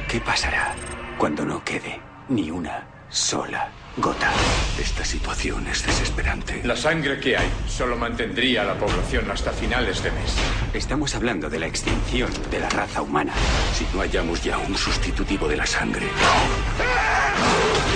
[0.10, 0.74] ¿Qué pasará
[1.20, 4.32] cuando no quede ni una sola gota?
[4.80, 6.62] Esta situación es desesperante.
[6.64, 10.36] La sangre que hay solo mantendría a la población hasta finales de mes.
[10.74, 13.34] Estamos hablando de la extinción de la raza humana.
[13.74, 16.08] Si no hallamos ya un sustitutivo de la sangre,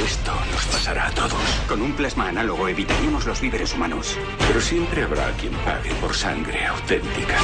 [0.06, 1.34] esto nos pasará a todos.
[1.68, 4.18] Con un plasma análogo evitaríamos los víveres humanos.
[4.48, 7.38] Pero siempre habrá quien pague por sangre auténtica.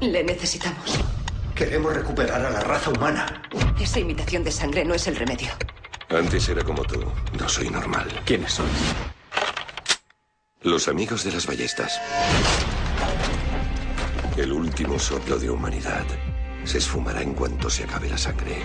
[0.00, 1.13] Le necesitamos.
[1.54, 3.42] Queremos recuperar a la raza humana.
[3.80, 5.50] Esa imitación de sangre no es el remedio.
[6.08, 7.00] Antes era como tú.
[7.38, 8.08] No soy normal.
[8.24, 8.66] ¿Quiénes son?
[10.62, 12.00] Los amigos de las ballestas.
[14.36, 16.04] El último soplo de humanidad
[16.64, 18.56] se esfumará en cuanto se acabe la sangre.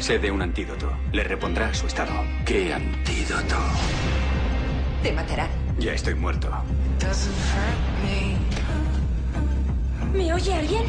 [0.00, 0.90] Sé de un antídoto.
[1.12, 2.12] Le repondrá a su estado.
[2.44, 3.56] ¿Qué antídoto?
[5.02, 5.50] Te matarán.
[5.78, 6.50] Ya estoy muerto.
[10.44, 10.84] ¿Me oye alguien?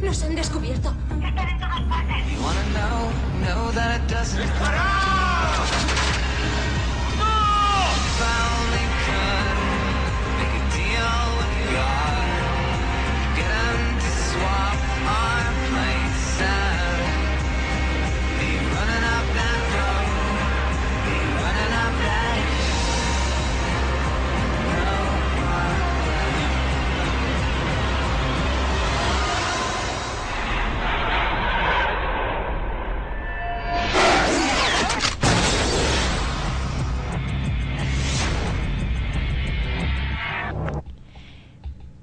[0.00, 0.94] Nos han descubierto.
[1.20, 2.24] Están en todas partes.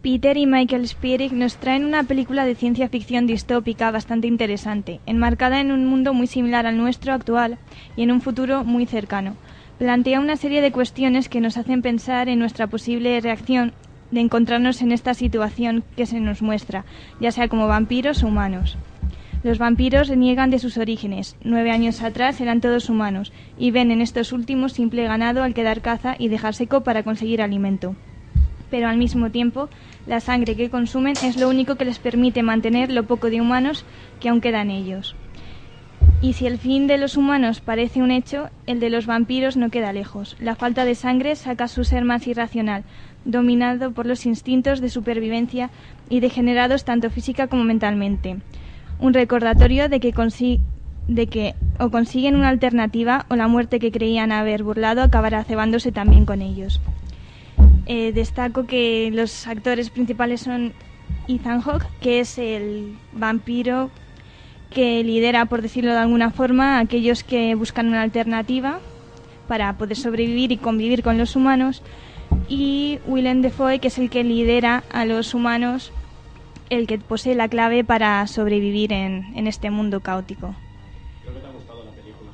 [0.03, 5.61] Peter y Michael Spierig nos traen una película de ciencia ficción distópica bastante interesante, enmarcada
[5.61, 7.57] en un mundo muy similar al nuestro actual
[7.95, 9.37] y en un futuro muy cercano.
[9.79, 13.71] Plantea una serie de cuestiones que nos hacen pensar en nuestra posible reacción
[14.11, 16.83] de encontrarnos en esta situación que se nos muestra,
[17.21, 18.77] ya sea como vampiros o humanos.
[19.41, 21.37] Los vampiros reniegan de sus orígenes.
[21.45, 25.79] Nueve años atrás eran todos humanos y ven en estos últimos simple ganado al quedar
[25.79, 27.95] caza y dejar seco para conseguir alimento.
[28.73, 29.69] Pero al mismo tiempo,
[30.07, 33.85] la sangre que consumen es lo único que les permite mantener lo poco de humanos
[34.19, 35.15] que aún queda en ellos.
[36.23, 39.69] Y si el fin de los humanos parece un hecho, el de los vampiros no
[39.69, 40.35] queda lejos.
[40.39, 42.83] La falta de sangre saca su ser más irracional,
[43.25, 45.69] dominado por los instintos de supervivencia
[46.09, 48.37] y degenerados tanto física como mentalmente.
[48.99, 50.15] Un recordatorio de que,
[51.09, 55.91] de que o consiguen una alternativa o la muerte que creían haber burlado acabará cebándose
[55.91, 56.81] también con ellos.
[57.85, 60.73] Eh, destaco que los actores principales son
[61.27, 63.91] Ethan Hawke, que es el vampiro
[64.69, 68.79] que lidera, por decirlo de alguna forma, a aquellos que buscan una alternativa
[69.47, 71.83] para poder sobrevivir y convivir con los humanos,
[72.47, 75.91] y Willem Dafoe, que es el que lidera a los humanos,
[76.69, 80.55] el que posee la clave para sobrevivir en, en este mundo caótico.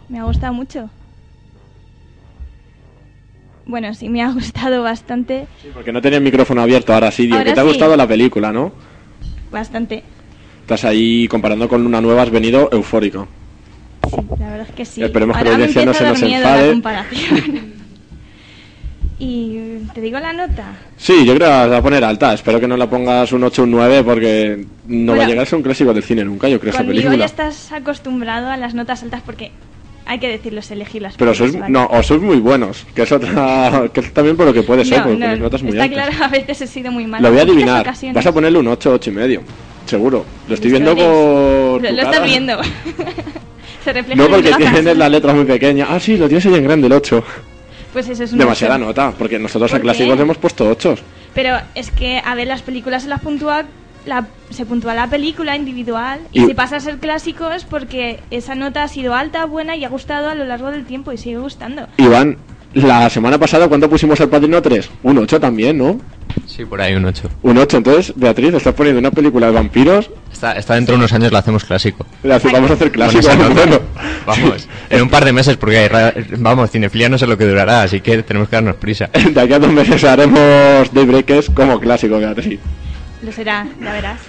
[0.08, 0.90] Me ha gustado mucho.
[3.70, 5.46] Bueno, sí, me ha gustado bastante.
[5.76, 7.68] Porque no tenía el micrófono abierto, ahora sí, digo, que te ha sí.
[7.70, 8.72] gustado la película, ¿no?
[9.52, 10.04] Bastante.
[10.62, 13.28] Estás ahí comparando con una nueva, has venido eufórico.
[14.40, 15.04] La verdad es que sí.
[15.04, 17.06] Esperemos que Ahora la me audiencia no se nos la enfade.
[19.20, 19.60] y
[19.94, 20.74] te digo la nota.
[20.98, 22.34] Sí, yo creo que la vas a poner alta.
[22.34, 25.22] Espero que no la pongas un 8 o un 9 porque no va Bueno.
[25.22, 27.26] a llegar a ser un clásico del cine nunca, yo creo, esa Conmigo ya película.
[27.26, 29.52] estás acostumbrado a las notas altas porque
[30.10, 33.12] hay que decirlo, es elegir las Pero sois, no, o sois muy buenos, que es
[33.12, 35.72] otra, que es también por lo que puede ser, No, porque no, tenéis notas muy
[35.72, 36.08] está altas.
[36.10, 37.28] claro, a veces he sido muy mala.
[37.28, 37.94] Lo voy a adivinar.
[38.14, 39.42] Vas a ponerle un 8, 8 y medio.
[39.86, 40.26] Seguro.
[40.48, 41.82] Lo estoy viendo por.
[41.84, 42.58] Lo, lo estás viendo.
[43.84, 45.88] Se refleja No mis porque tienes las letras muy pequeñas.
[45.92, 47.24] Ah, sí, lo tienes ahí en grande, el 8.
[47.94, 48.86] Pues eso es un Demasiada ocho.
[48.86, 49.84] nota, porque nosotros a ¿Por qué?
[49.84, 50.96] clásicos hemos puesto 8.
[51.34, 53.66] Pero es que, a ver, las películas se las puntúa,
[54.06, 58.20] la, se puntúa la película individual y, Y- si pasa a ser clásico es porque
[58.32, 61.18] esa nota ha sido alta, buena y ha gustado a lo largo del tiempo y
[61.18, 61.88] sigue gustando.
[61.98, 62.38] Iván,
[62.74, 64.90] la semana pasada, ¿cuánto pusimos al Padrino 3?
[65.04, 66.00] Un 8 también, ¿no?
[66.46, 67.28] Sí, por ahí un 8.
[67.42, 70.10] Un 8, entonces, Beatriz, estás poniendo una película de vampiros.
[70.32, 72.06] Está, está dentro de unos años la hacemos clásico.
[72.24, 73.80] La hace- vamos a hacer clásico, bueno.
[74.26, 75.90] Vamos, en un par de meses, porque hay
[76.38, 79.10] vamos, cinefilia no sé lo que durará, así que tenemos que darnos prisa.
[79.34, 82.60] De aquí a dos meses haremos Daybreakers como clásico, Beatriz.
[83.22, 84.20] Lo será, ya verás.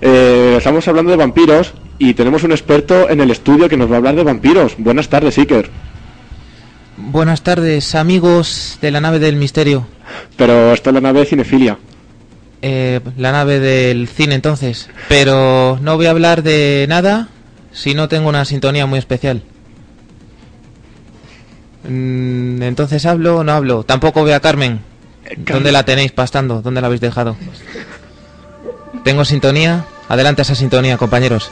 [0.00, 3.94] Eh, estamos hablando de vampiros y tenemos un experto en el estudio que nos va
[3.94, 4.74] a hablar de vampiros.
[4.78, 5.70] Buenas tardes, Iker.
[6.96, 9.86] Buenas tardes, amigos de la nave del misterio.
[10.36, 11.78] Pero esto es la nave de cinefilia.
[12.60, 14.88] Eh, la nave del cine entonces.
[15.08, 17.28] Pero no voy a hablar de nada
[17.72, 19.42] si no tengo una sintonía muy especial.
[21.88, 23.84] Mm, entonces hablo o no hablo.
[23.84, 24.80] Tampoco veo a Carmen.
[25.38, 26.62] ¿Dónde la tenéis pastando?
[26.62, 27.36] ¿Dónde la habéis dejado?
[29.04, 29.84] ¿Tengo sintonía?
[30.08, 31.50] Adelante esa sintonía, compañeros.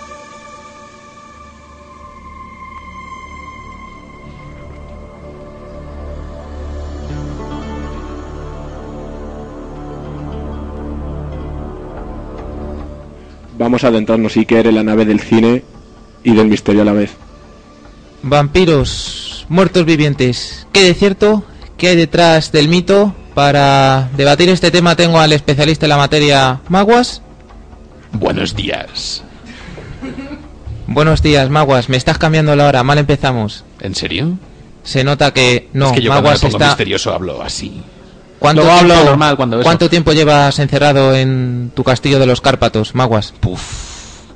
[13.58, 15.62] Vamos a adentrarnos, Iker, en la nave del cine
[16.24, 17.10] y del misterio a la vez.
[18.22, 20.66] Vampiros, muertos vivientes.
[20.72, 21.44] ¿Qué de cierto?
[21.76, 23.14] ¿Qué hay detrás del mito?
[23.34, 27.22] Para debatir este tema tengo al especialista en la materia, Maguas.
[28.12, 29.22] Buenos días.
[30.86, 31.88] Buenos días, Maguas.
[31.88, 32.82] Me estás cambiando la hora.
[32.82, 33.64] Mal empezamos.
[33.80, 34.38] ¿En serio?
[34.82, 35.86] Se nota que no.
[35.86, 36.68] es que yo cuando Maguas me pongo está.
[36.70, 37.82] misterioso hablo así.
[38.38, 39.62] ¿Cuánto Luego hablo tiempo, normal cuando.
[39.62, 43.34] ¿Cuánto tiempo llevas encerrado en tu castillo de los Cárpatos, Maguas?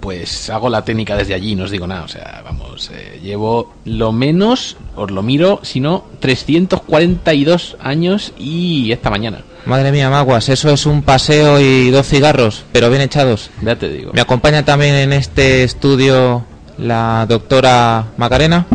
[0.00, 2.02] Pues hago la técnica desde allí, no os digo nada.
[2.02, 8.92] O sea, vamos, eh, llevo lo menos, os lo miro, si no, 342 años y
[8.92, 9.38] esta mañana.
[9.66, 13.50] Madre mía, Maguas, eso es un paseo y dos cigarros, pero bien echados.
[13.62, 14.12] Ya te digo.
[14.12, 16.44] Me acompaña también en este estudio
[16.76, 18.66] la doctora Macarena.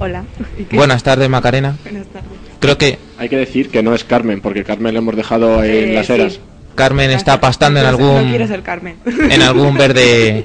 [0.00, 0.24] Hola.
[0.58, 0.76] ¿Y qué?
[0.76, 1.76] Buenas tardes, Macarena.
[1.84, 2.28] Buenas tardes.
[2.58, 5.90] Creo que Hay que decir que no es Carmen, porque Carmen la hemos dejado en
[5.90, 6.12] Eh, las sí.
[6.14, 6.40] eras.
[6.74, 8.96] Carmen está pastando en No algún quiero ser Carmen.
[9.30, 10.44] en algún verde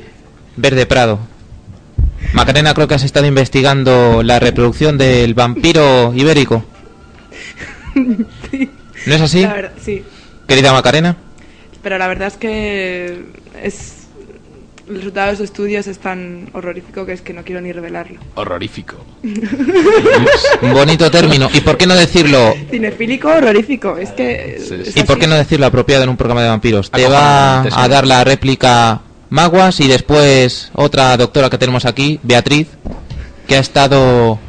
[0.57, 1.17] verde prado.
[2.33, 6.63] Macarena, creo que has estado investigando la reproducción del vampiro ibérico.
[9.05, 9.41] ¿No es así?
[9.41, 10.03] La verdad, sí.
[10.47, 11.17] Querida Macarena.
[11.81, 13.25] Pero la verdad es que
[13.61, 13.99] es
[14.89, 18.19] el resultado de los estudios es tan horrorífico que es que no quiero ni revelarlo.
[18.33, 18.97] Horrorífico.
[19.23, 21.47] Un bonito término.
[21.53, 22.55] ¿Y por qué no decirlo?
[22.71, 23.97] Cinefílico horrorífico.
[23.97, 26.89] Es que es ¿Y por qué no decirlo apropiado en un programa de vampiros?
[26.89, 32.67] Te va a dar la réplica Maguas y después otra doctora que tenemos aquí, Beatriz,
[33.47, 34.39] que ha estado...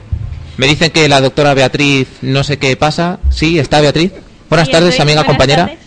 [0.57, 3.19] Me dicen que la doctora Beatriz no sé qué pasa.
[3.31, 3.59] ¿Sí?
[3.59, 4.13] ¿Está Beatriz?
[4.51, 5.63] Buenas Sí, tardes, amiga Buenas compañera.
[5.67, 5.79] tardes.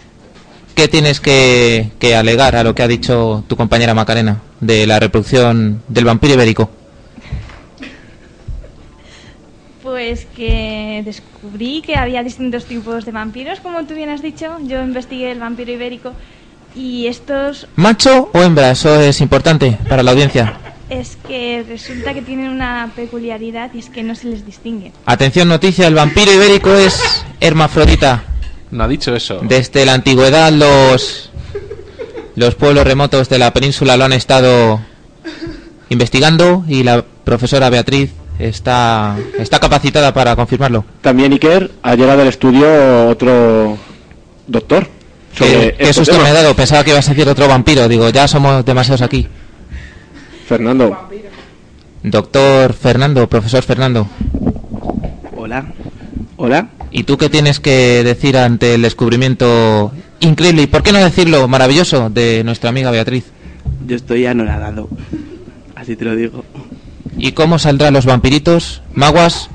[0.76, 5.00] ¿Qué tienes que, que alegar a lo que ha dicho tu compañera Macarena de la
[5.00, 6.70] reproducción del vampiro ibérico?
[9.84, 14.58] Pues que descubrí que había distintos tipos de vampiros, como tú bien has dicho.
[14.64, 16.14] Yo investigué el vampiro ibérico
[16.74, 18.72] y estos ¿Macho o hembra?
[18.72, 20.58] Eso es importante para la audiencia.
[20.90, 24.92] es que resulta que tienen una peculiaridad y es que no se les distingue.
[25.06, 28.24] Atención noticia, el vampiro ibérico es hermafrodita.
[28.74, 29.40] No ha dicho eso.
[29.44, 31.30] Desde la antigüedad los
[32.36, 34.80] los pueblos remotos de la península lo han estado
[35.90, 40.84] investigando y la profesora Beatriz está está capacitada para confirmarlo.
[41.02, 43.78] También, Iker, ha llegado al estudio otro
[44.48, 44.88] doctor.
[45.38, 46.24] sobre Que, que este susto tema.
[46.24, 49.28] me he dado, pensaba que ibas a decir otro vampiro, digo, ya somos demasiados aquí.
[50.48, 50.98] Fernando.
[52.02, 54.08] Doctor Fernando, profesor Fernando.
[55.38, 55.66] Hola.
[56.38, 56.68] Hola.
[56.94, 61.48] ¿Y tú qué tienes que decir ante el descubrimiento increíble y por qué no decirlo
[61.48, 63.26] maravilloso de nuestra amiga Beatriz?
[63.88, 64.88] Yo estoy anonadado.
[65.76, 66.46] Así te lo digo.
[67.18, 68.84] ¿Y cómo saldrán los vampiritos?
[68.94, 69.50] Maguas,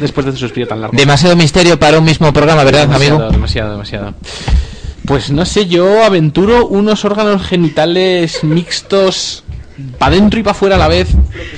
[0.00, 0.96] Después de ese suspiro tan largo.
[0.96, 3.32] demasiado misterio para un mismo programa, ¿verdad, demasiado, amigo?
[3.32, 4.14] Demasiado, demasiado.
[5.06, 9.44] Pues no sé, yo aventuro unos órganos genitales mixtos
[9.98, 11.08] para dentro y para afuera a la vez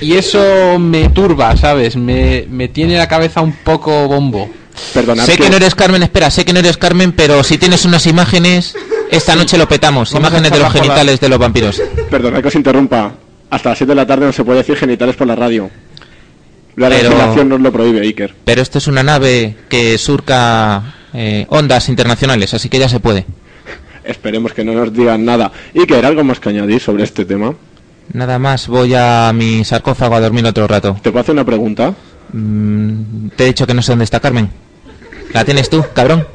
[0.00, 1.96] y eso me turba, ¿sabes?
[1.96, 4.48] Me, me tiene la cabeza un poco bombo.
[4.94, 7.85] Perdonad Sé que no eres Carmen, espera, sé que no eres Carmen, pero si tienes
[7.85, 8.76] unas imágenes,
[9.11, 10.12] esta noche lo petamos.
[10.12, 11.83] Vamos Imágenes de los la- genitales de los vampiros.
[12.11, 13.12] Perdonad que os interrumpa.
[13.50, 15.70] Hasta las 7 de la tarde no se puede decir genitales por la radio.
[16.76, 18.35] La Pero- legislación nos lo prohíbe, Iker.
[18.44, 23.26] Pero esto es una nave que surca eh, ondas internacionales, así que ya se puede.
[24.04, 25.51] Esperemos que no nos digan nada.
[25.74, 27.55] Iker, ¿algo más que añadir sobre este tema?
[28.12, 30.96] Nada más, voy a mi sarcófago a dormir otro rato.
[31.02, 31.94] ¿Te puedo hacer una pregunta?
[32.32, 34.50] Mm, te he dicho que no sé dónde está Carmen.
[35.34, 36.26] ¿La tienes tú, cabrón?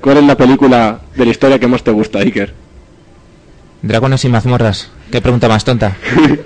[0.00, 2.52] ¿Cuál es la película de la historia que más te gusta, Iker?
[3.82, 4.90] Dragones y mazmorras.
[5.10, 5.96] Qué pregunta más tonta.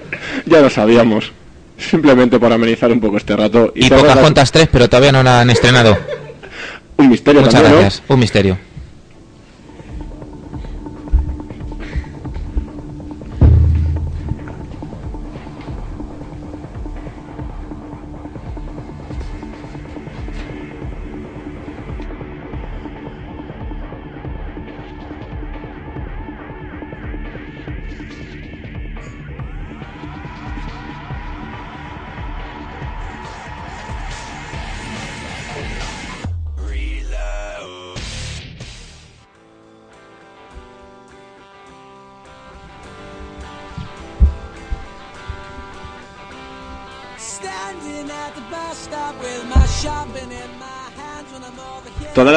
[0.47, 1.33] ya lo sabíamos.
[1.79, 3.73] Simplemente para amenizar un poco este rato.
[3.75, 5.97] Y la- Pocahontas 3, pero todavía no la han estrenado.
[6.97, 7.81] Un misterio Muchas también, ¿no?
[7.81, 8.03] gracias.
[8.09, 8.59] Un misterio.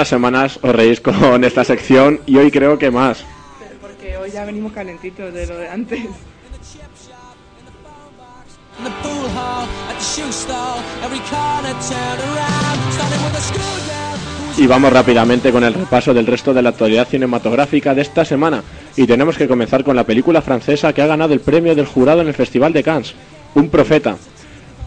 [0.03, 3.23] Las semanas os reís con esta sección y hoy creo que más.
[3.79, 6.01] Porque hoy ya venimos calentitos de lo de antes.
[14.57, 18.61] Y vamos rápidamente con el repaso del resto de la actualidad cinematográfica de esta semana.
[18.97, 22.19] Y tenemos que comenzar con la película francesa que ha ganado el premio del jurado
[22.19, 23.15] en el Festival de Cannes,
[23.55, 24.17] Un Profeta.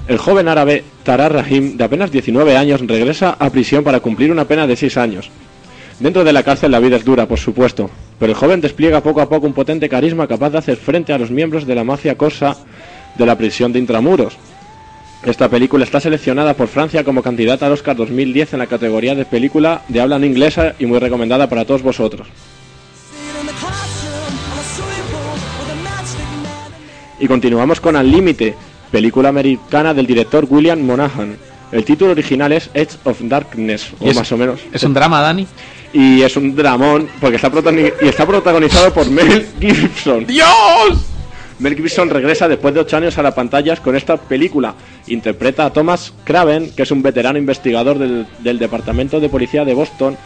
[0.09, 4.45] El joven árabe Tarar Rahim, de apenas 19 años, regresa a prisión para cumplir una
[4.45, 5.31] pena de 6 años.
[5.99, 9.21] Dentro de la cárcel la vida es dura, por supuesto, pero el joven despliega poco
[9.21, 12.17] a poco un potente carisma capaz de hacer frente a los miembros de la mafia
[12.17, 12.57] corsa
[13.17, 14.37] de la prisión de Intramuros.
[15.25, 19.25] Esta película está seleccionada por Francia como candidata al Oscar 2010 en la categoría de
[19.25, 22.29] película de habla no inglesa y muy recomendada para todos vosotros.
[27.19, 28.55] Y continuamos con Al Límite,
[28.91, 31.37] película americana del director William Monahan.
[31.73, 34.61] El título original es Edge of Darkness, o es- más o menos.
[34.73, 35.47] ¿Es un drama, Dani?
[35.93, 40.27] Y es un dramón, porque está, protagoni- y está protagonizado por Mel Gibson.
[40.27, 40.47] ¡Dios!
[41.59, 44.75] Mel Gibson regresa después de ocho años a las pantallas con esta película.
[45.07, 49.73] Interpreta a Thomas Craven, que es un veterano investigador del, del Departamento de Policía de
[49.73, 50.17] Boston,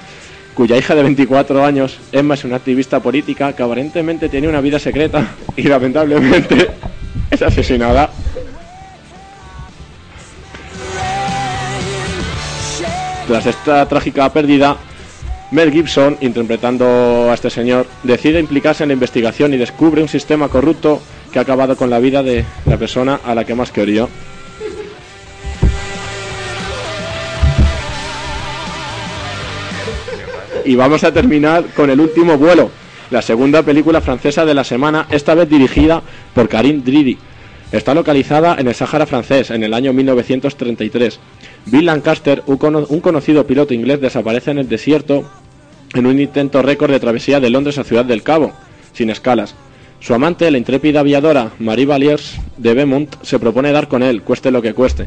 [0.55, 4.81] cuya hija de 24 años, Emma, es una activista política que aparentemente tiene una vida
[4.81, 6.69] secreta y lamentablemente
[7.31, 8.11] es asesinada.
[13.31, 14.77] Tras esta trágica pérdida,
[15.53, 20.49] Mel Gibson, interpretando a este señor, decide implicarse en la investigación y descubre un sistema
[20.49, 21.01] corrupto
[21.33, 24.09] que ha acabado con la vida de la persona a la que más quería.
[30.65, 32.69] Y vamos a terminar con El último vuelo,
[33.11, 36.03] la segunda película francesa de la semana, esta vez dirigida
[36.35, 37.17] por Karim Dridi.
[37.73, 41.21] Está localizada en el Sáhara francés en el año 1933.
[41.67, 45.25] Bill Lancaster, un, cono- un conocido piloto inglés, desaparece en el desierto
[45.95, 48.53] en un intento récord de travesía de Londres a Ciudad del Cabo,
[48.93, 49.55] sin escalas.
[50.01, 54.51] Su amante, la intrépida aviadora Marie Valiers de Beaumont, se propone dar con él, cueste
[54.51, 55.07] lo que cueste.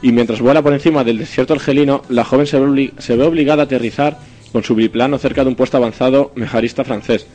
[0.00, 4.18] Y mientras vuela por encima del desierto argelino, la joven se ve obligada a aterrizar
[4.50, 7.26] con su biplano cerca de un puesto avanzado mejarista francés.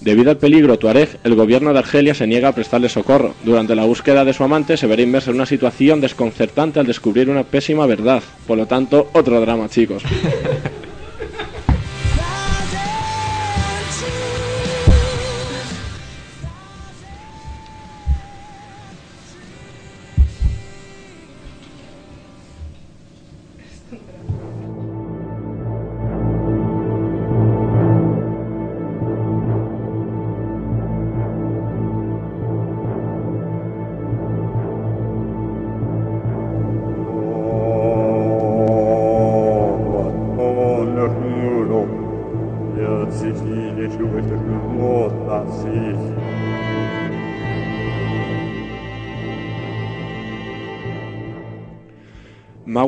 [0.00, 3.34] Debido al peligro tuareg, el gobierno de Argelia se niega a prestarle socorro.
[3.44, 7.28] Durante la búsqueda de su amante se verá inmersa en una situación desconcertante al descubrir
[7.28, 8.22] una pésima verdad.
[8.46, 10.02] Por lo tanto, otro drama, chicos.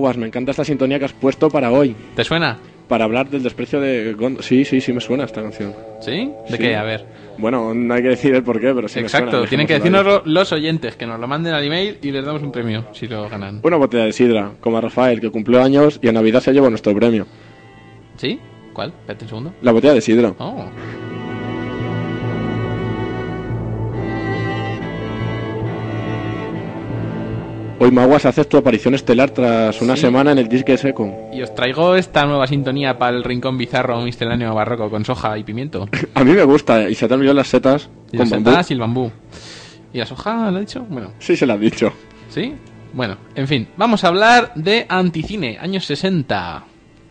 [0.03, 1.95] Maguas, me encanta esta sintonía que has puesto para hoy.
[2.17, 2.59] ¿Te suena?
[2.89, 4.43] Para hablar del desprecio de Gondo.
[4.43, 5.73] Sí, sí, sí me suena esta canción.
[6.01, 6.29] ¿Sí?
[6.51, 6.59] ¿De Sí.
[6.59, 6.75] qué?
[6.75, 7.07] A ver.
[7.39, 10.23] Bueno, no hay que decir el porqué, pero sí me Exacto, suena, tienen que decirnos
[10.25, 13.29] los oyentes, que nos lo manden al email y les damos un premio si lo
[13.29, 13.61] ganan.
[13.63, 16.69] Una botella de sidra, como a Rafael, que cumplió años y a Navidad se llevó
[16.69, 17.29] nuestro premio.
[18.17, 18.41] ¿Sí?
[18.73, 18.89] ¿Cuál?
[18.89, 19.55] Espérate un segundo.
[19.63, 20.35] La botella de sidra.
[20.39, 20.65] Oh.
[27.85, 30.03] Hoy Maguas haces tu aparición estelar tras una Sí.
[30.03, 31.13] semana en el disque seco.
[31.33, 35.43] Y os traigo esta nueva sintonía para el rincón bizarro misceláneo barroco con soja y
[35.43, 35.89] pimiento.
[36.15, 38.51] A mí me gusta, y se te han enviado las setas Y con las bambú.
[38.51, 39.11] setas y el bambú.
[39.93, 40.87] ¿Y la soja, lo he dicho?
[40.89, 41.93] Bueno, Sí, se lo has dicho.
[42.29, 42.55] ¿sí?
[42.93, 46.65] Bueno, en fin, vamos a hablar de anticine, años 60.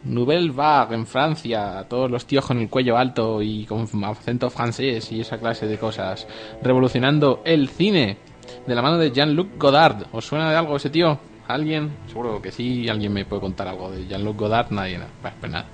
[0.05, 5.11] Nouvelle Vague en Francia, todos los tíos con el cuello alto y con acento francés
[5.11, 6.27] y esa clase de cosas.
[6.63, 8.17] Revolucionando el cine
[8.65, 10.05] de la mano de Jean-Luc Godard.
[10.11, 11.19] ¿Os suena de algo ese tío?
[11.47, 11.91] ¿Alguien?
[12.07, 14.99] Seguro que sí, alguien me puede contar algo de Jean-Luc Godard, nadie.
[15.21, 15.65] Bueno, pues nada.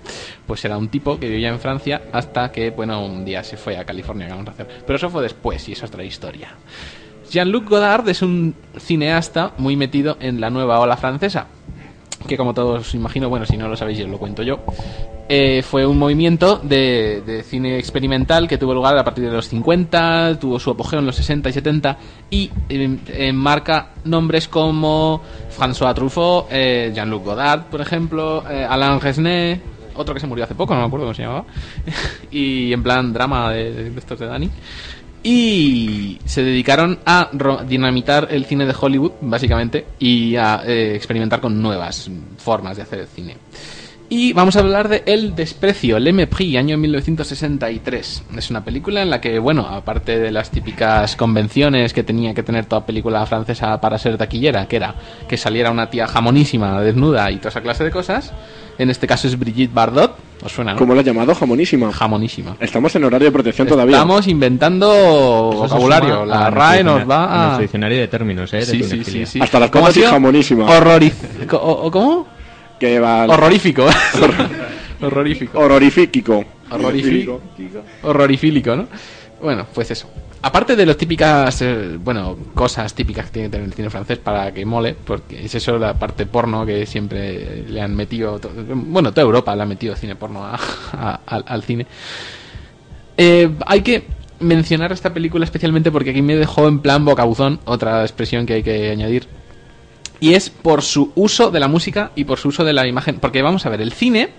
[0.46, 3.78] Pues era un tipo que vivía en Francia hasta que, bueno, un día se fue
[3.78, 4.68] a California, ¿qué vamos hacer?
[4.86, 6.50] Pero eso fue después y eso es otra historia.
[7.30, 11.48] Jean-Luc Godard es un cineasta muy metido en la nueva ola francesa,
[12.26, 14.64] que como todos imagino, bueno, si no lo sabéis, yo lo cuento yo,
[15.30, 20.38] eh, fue un movimiento de, cine experimental que tuvo lugar a partir de los 50,
[20.40, 21.98] tuvo su apogeo en los 60 y 70
[22.30, 22.98] y eh,
[23.30, 25.22] enmarca nombres como
[25.58, 29.60] François Truffaut, eh, Jean-Luc Godard, por ejemplo, eh, Alain Resnais,
[29.96, 31.46] otro que se murió hace poco, no me acuerdo cómo se llamaba,
[32.32, 34.50] y en plan drama de, de estos de Dani.
[35.24, 37.30] y se dedicaron a
[37.68, 43.08] dinamitar el cine de Hollywood, básicamente, y a eh, experimentar con nuevas formas de hacer
[43.08, 43.36] cine.
[44.10, 48.24] Y vamos a hablar de El Desprecio, Le Mépris, año 1963.
[48.38, 52.42] Es una película en la que, bueno, aparte de las típicas convenciones que tenía que
[52.42, 54.96] tener toda película francesa para ser taquillera, que era
[55.28, 58.32] que saliera una tía jamonísima, desnuda y toda esa clase de cosas,
[58.78, 60.72] en este caso es Brigitte Bardot, ¿os suena?
[60.72, 60.80] no?
[60.80, 61.36] ¿Cómo lo has llamado?
[61.36, 61.92] Jamonísima.
[61.92, 62.56] Jamonísima.
[62.62, 63.98] Estamos en horario de protección todavía.
[63.98, 66.22] Estamos inventando Eso vocabulario.
[66.22, 68.58] suma La RAE nos va a nuestro diccionario de términos, ¿eh?
[68.60, 69.40] de Sí, sí, sí, sí.
[69.42, 70.66] Hasta las ¿Cómo cosas ha jamonísima.
[70.66, 71.46] Horroriz-
[71.92, 72.37] ¿Cómo?
[72.80, 73.26] Que va...
[73.34, 73.86] Horrorífico.
[75.02, 75.60] Horrorífico.
[75.60, 75.60] Horrorífico.
[76.72, 77.42] Horrorífico.
[78.04, 78.88] Horrorifílico, ¿no?
[79.42, 80.10] Bueno, pues eso.
[80.42, 84.20] Aparte de las típicas, eh, bueno, cosas típicas que tiene que tener el cine francés
[84.20, 88.52] para que mole, porque es eso la parte porno que siempre le han metido, to-
[88.56, 90.60] bueno, toda Europa le ha metido cine porno a-
[90.94, 91.86] a- al, al cine.
[93.18, 94.06] Eh, hay que
[94.40, 98.64] mencionar esta película especialmente porque aquí me dejó en plan bocabuzón, otra expresión que hay
[98.64, 99.28] que añadir.
[100.20, 103.20] Y es por su uso de la música y por su uso de la imagen.
[103.20, 104.30] Porque vamos a ver, el cine,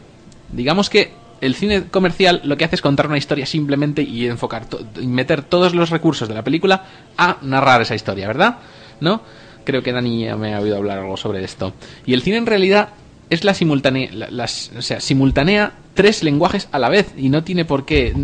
[0.53, 4.66] digamos que el cine comercial lo que hace es contar una historia simplemente y enfocar,
[5.01, 6.85] y meter todos los recursos de la película
[7.16, 8.57] a narrar esa historia, ¿verdad?
[9.01, 9.22] ¿No?
[9.64, 11.74] Creo que Dani me ha oído hablar algo sobre esto.
[12.07, 12.89] Y el cine en realidad
[13.31, 17.64] es la simultánea, la- o sea, simultanea tres lenguajes a la vez y no tiene
[17.64, 18.14] por qué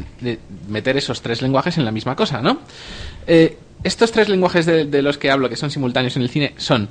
[0.69, 2.61] meter esos tres lenguajes en la misma cosa, ¿no?
[3.27, 6.89] Eh, estos tres lenguajes de los que hablo que son simultáneos en el cine son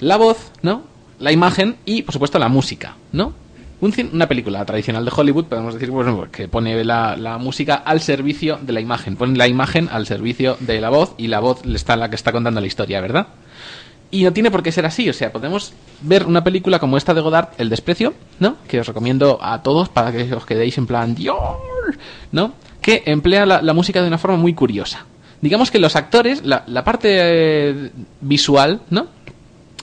[0.00, 0.82] la voz, ¿no?
[1.18, 3.32] La imagen y, por supuesto, la música, ¿no?
[3.80, 8.72] Una película tradicional de Hollywood, podemos decir, bueno, que pone la, música al servicio de
[8.72, 12.08] la imagen, pone la imagen al servicio de la voz y la voz está la
[12.08, 13.26] que está contando la historia, ¿verdad?
[14.10, 17.12] Y no tiene por qué ser así, o sea, podemos ver una película como esta
[17.12, 18.56] de Godard, El desprecio, ¿no?
[18.66, 21.36] Que os recomiendo a todos para que os quedéis en plan, Dios,
[22.32, 22.54] ¿no?
[22.80, 25.04] Que emplea la, música de una forma muy curiosa.
[25.42, 27.90] Digamos que los actores, la, la parte eh,
[28.22, 29.15] visual, ¿no?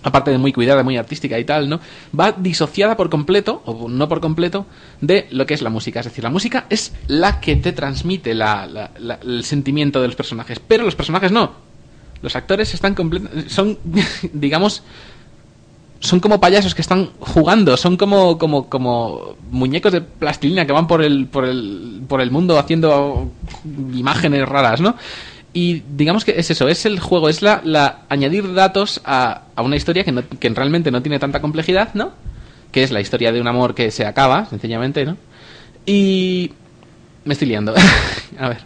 [0.03, 1.79] Aparte de muy cuidada, muy artística y tal, ¿no?
[2.17, 4.65] Va disociada por completo, o no por completo,
[5.01, 6.01] de lo que es la música.
[6.01, 10.07] Es decir, la música es la que te transmite la- la- la- el sentimiento de
[10.07, 11.51] los personajes, pero los personajes no.
[12.21, 12.95] Los actores están
[13.47, 13.77] son,
[14.33, 14.83] digamos,
[15.99, 20.85] son como payasos que están jugando, son como, como, como muñecos de plastilina que van
[20.85, 23.31] por el, por el, por el mundo haciendo
[23.93, 24.95] imágenes raras, ¿no?
[25.53, 29.61] Y digamos que es eso, es el juego, es la, la añadir datos a, a
[29.61, 32.11] una historia que, no- que realmente no tiene tanta complejidad, ¿no?
[32.71, 35.15] Que es la historia de un amor que se acaba, sencillamente, ¿no?
[35.85, 36.51] Y...
[37.25, 37.73] Me estoy liando.
[38.39, 38.57] a ver.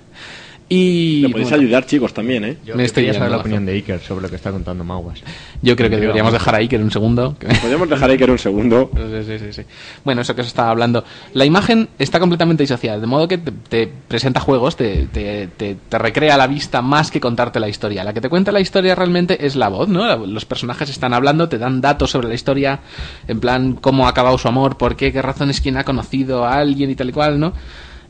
[0.69, 1.21] Y...
[1.29, 2.57] Podéis bueno, ayudar, chicos, también, ¿eh?
[2.65, 4.83] Yo Me estoy quería saber liando, la opinión de Iker sobre lo que está contando
[4.83, 5.21] Mauas.
[5.61, 7.37] Yo creo que deberíamos dejar ahí que en un segundo.
[7.61, 8.91] Podemos dejar que era un segundo.
[9.07, 9.61] Sí, sí, sí, sí.
[10.03, 11.03] Bueno, eso que os estaba hablando.
[11.33, 15.75] La imagen está completamente disociada, de modo que te, te presenta juegos, te, te, te-
[15.87, 18.03] te recrea la vista más que contarte la historia.
[18.03, 20.25] La que te cuenta la historia realmente es la voz, ¿no?
[20.27, 22.81] Los personajes están hablando, te dan datos sobre la historia,
[23.27, 26.55] en plan cómo ha acabado su amor, por qué, qué razones, quién ha conocido a
[26.57, 27.53] alguien y tal y cual, ¿no?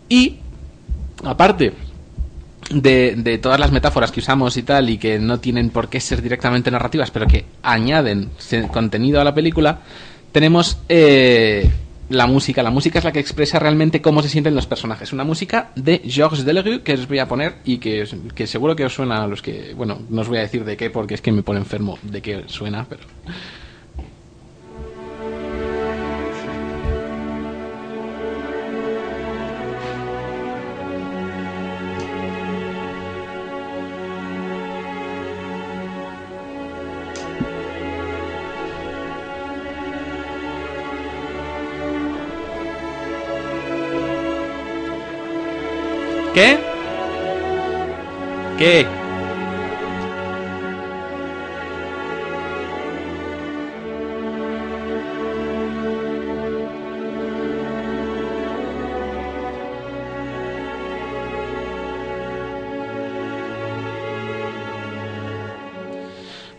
[0.10, 0.38] Y,
[1.24, 1.74] aparte,
[2.70, 5.99] de, de todas las metáforas que usamos y tal, y que no tienen por qué
[5.99, 8.30] ser directamente narrativas, pero que añaden
[8.72, 9.80] contenido a la película,
[10.32, 11.70] tenemos eh,
[12.09, 12.63] la música.
[12.63, 15.13] La música es la que expresa realmente cómo se sienten los personajes.
[15.13, 18.86] Una música de Georges Delerue que os voy a poner y que, que seguro que
[18.86, 19.74] os suena a los que.
[19.76, 22.22] Bueno, no os voy a decir de qué porque es que me pone enfermo de
[22.22, 23.01] qué suena, pero.
[46.38, 46.59] ¿Qué?
[48.59, 48.97] ¿Qué?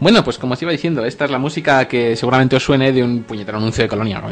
[0.01, 3.03] Bueno, pues como os iba diciendo, esta es la música que seguramente os suene de
[3.03, 4.22] un puñetero anuncio de Colonia.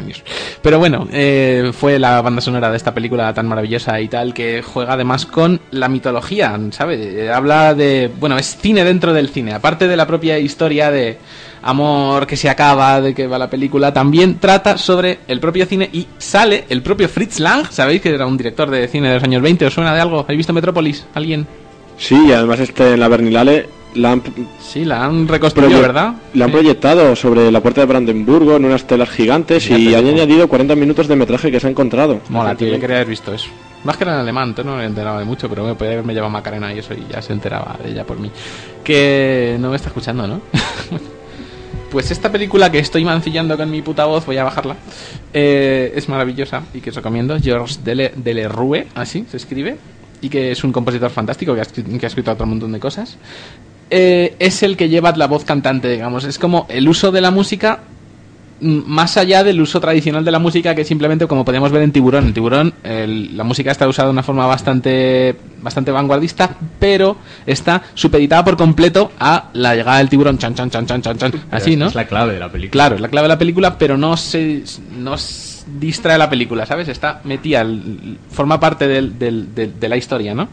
[0.61, 4.61] Pero bueno, eh, fue la banda sonora de esta película tan maravillosa y tal que
[4.61, 6.99] juega además con la mitología, ¿sabes?
[7.01, 11.17] Eh, Habla de, bueno, es cine dentro del cine, aparte de la propia historia de
[11.63, 15.89] amor que se acaba, de que va la película, también trata sobre el propio cine
[15.91, 19.23] y sale el propio Fritz Lang, ¿sabéis que era un director de cine de los
[19.23, 19.65] años 20?
[19.65, 20.21] ¿Os suena de algo?
[20.21, 21.05] ¿Habéis visto Metrópolis?
[21.13, 21.45] ¿Alguien?
[21.97, 24.21] Sí, y además este en la Berlinale la han,
[24.61, 26.13] Sí, la han reconstruido, ¿verdad?
[26.33, 26.57] la han Sí.
[26.57, 31.07] proyectado sobre la puerta de Brandenburgo en unas telas gigantes y han añadido 40 minutos
[31.07, 32.21] de metraje que se ha encontrado.
[32.29, 33.49] Mola, tío, yo quería haber visto eso.
[33.83, 36.31] Más que era en alemán, no me enteraba de mucho, pero me podía haberme llevado
[36.31, 38.29] Macarena y eso y ya se enteraba de ella por mí.
[38.83, 40.41] Que no me está escuchando, ¿no?
[41.91, 44.75] pues esta película que estoy mancillando con mi puta voz, voy a bajarla,
[45.33, 47.37] eh, es maravillosa y que os recomiendo.
[47.39, 49.77] Georges Dele, Delerue, así se escribe,
[50.21, 52.79] y que es un compositor fantástico que ha, escri- que ha escrito otro montón de
[52.79, 53.17] cosas.
[53.89, 56.23] Eh, es el que lleva la voz cantante, digamos.
[56.25, 57.79] Es como el uso de la música
[58.59, 61.91] mm, más allá del uso tradicional de la música que simplemente como podemos ver en
[61.91, 62.25] Tiburón.
[62.25, 67.81] En Tiburón el- la música está usada de una forma bastante bastante vanguardista, pero está
[67.93, 71.71] supeditada por completo a la llegada del tiburón chan chan chan chan chan chan así,
[71.73, 71.87] es- ¿no?
[71.87, 72.71] es la clave de la película.
[72.71, 74.63] Claro, es la clave de la película, pero no se
[74.97, 75.15] no
[75.79, 76.87] distrae la película, ¿sabes?
[76.89, 77.65] Está metida,
[78.31, 80.47] forma parte del- del- del- de la historia, ¿no?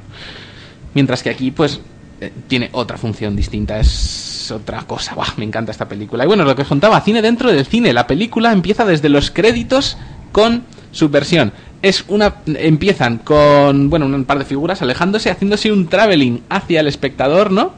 [0.94, 1.80] Mientras que aquí, pues,
[2.20, 5.14] eh, tiene otra función distinta, es otra cosa.
[5.36, 6.24] Me encanta esta película.
[6.24, 7.92] Y bueno, lo que os contaba, cine dentro del cine.
[7.92, 9.96] La película empieza desde los créditos
[10.32, 11.52] con subversión.
[11.82, 16.86] Es una empiezan con, bueno, un par de figuras alejándose, haciéndose un traveling hacia el
[16.86, 17.72] espectador, ¿no?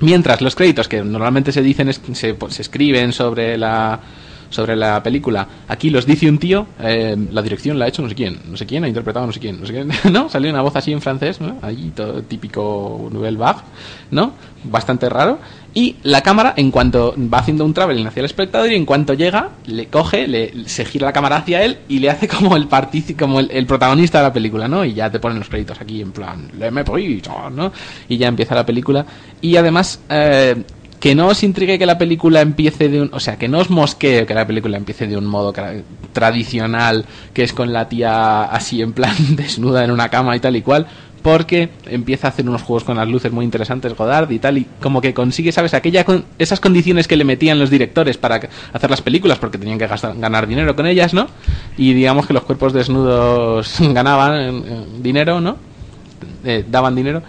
[0.00, 4.00] Mientras los créditos que normalmente se dicen se, pues, se escriben sobre la
[4.50, 8.08] sobre la película, aquí los dice un tío, eh, la dirección la ha hecho no
[8.08, 10.28] sé quién, no sé quién ha interpretado no sé quién, no sé quién, ¿no?
[10.28, 11.56] Salió una voz así en francés, ¿no?
[11.62, 13.60] Allí todo típico Nouvelle Vague,
[14.10, 14.34] ¿no?
[14.64, 15.38] Bastante raro.
[15.72, 19.14] Y la cámara, en cuanto va haciendo un traveling hacia el espectador y en cuanto
[19.14, 22.68] llega, le coge, le, se gira la cámara hacia él y le hace como el
[23.16, 24.84] como el, el protagonista de la película, ¿no?
[24.84, 27.72] Y ya te ponen los créditos aquí en plan, le me ¿no?
[28.08, 29.06] Y ya empieza la película.
[29.40, 30.56] Y además, eh,
[31.00, 33.10] que no os intrigue que la película empiece de un...
[33.14, 35.52] O sea, que no os mosquee que la película empiece de un modo
[36.12, 40.56] tradicional, que es con la tía así en plan desnuda en una cama y tal
[40.56, 40.86] y cual,
[41.22, 44.66] porque empieza a hacer unos juegos con las luces muy interesantes Godard y tal, y
[44.80, 45.74] como que consigue, ¿sabes?
[45.74, 48.40] Aquella con- esas condiciones que le metían los directores para
[48.72, 51.26] hacer las películas, porque tenían que gastar- ganar dinero con ellas, ¿no?
[51.76, 54.34] Y digamos que los cuerpos desnudos ganaban
[54.66, 55.56] eh, dinero, ¿no?
[56.44, 57.22] Eh, daban dinero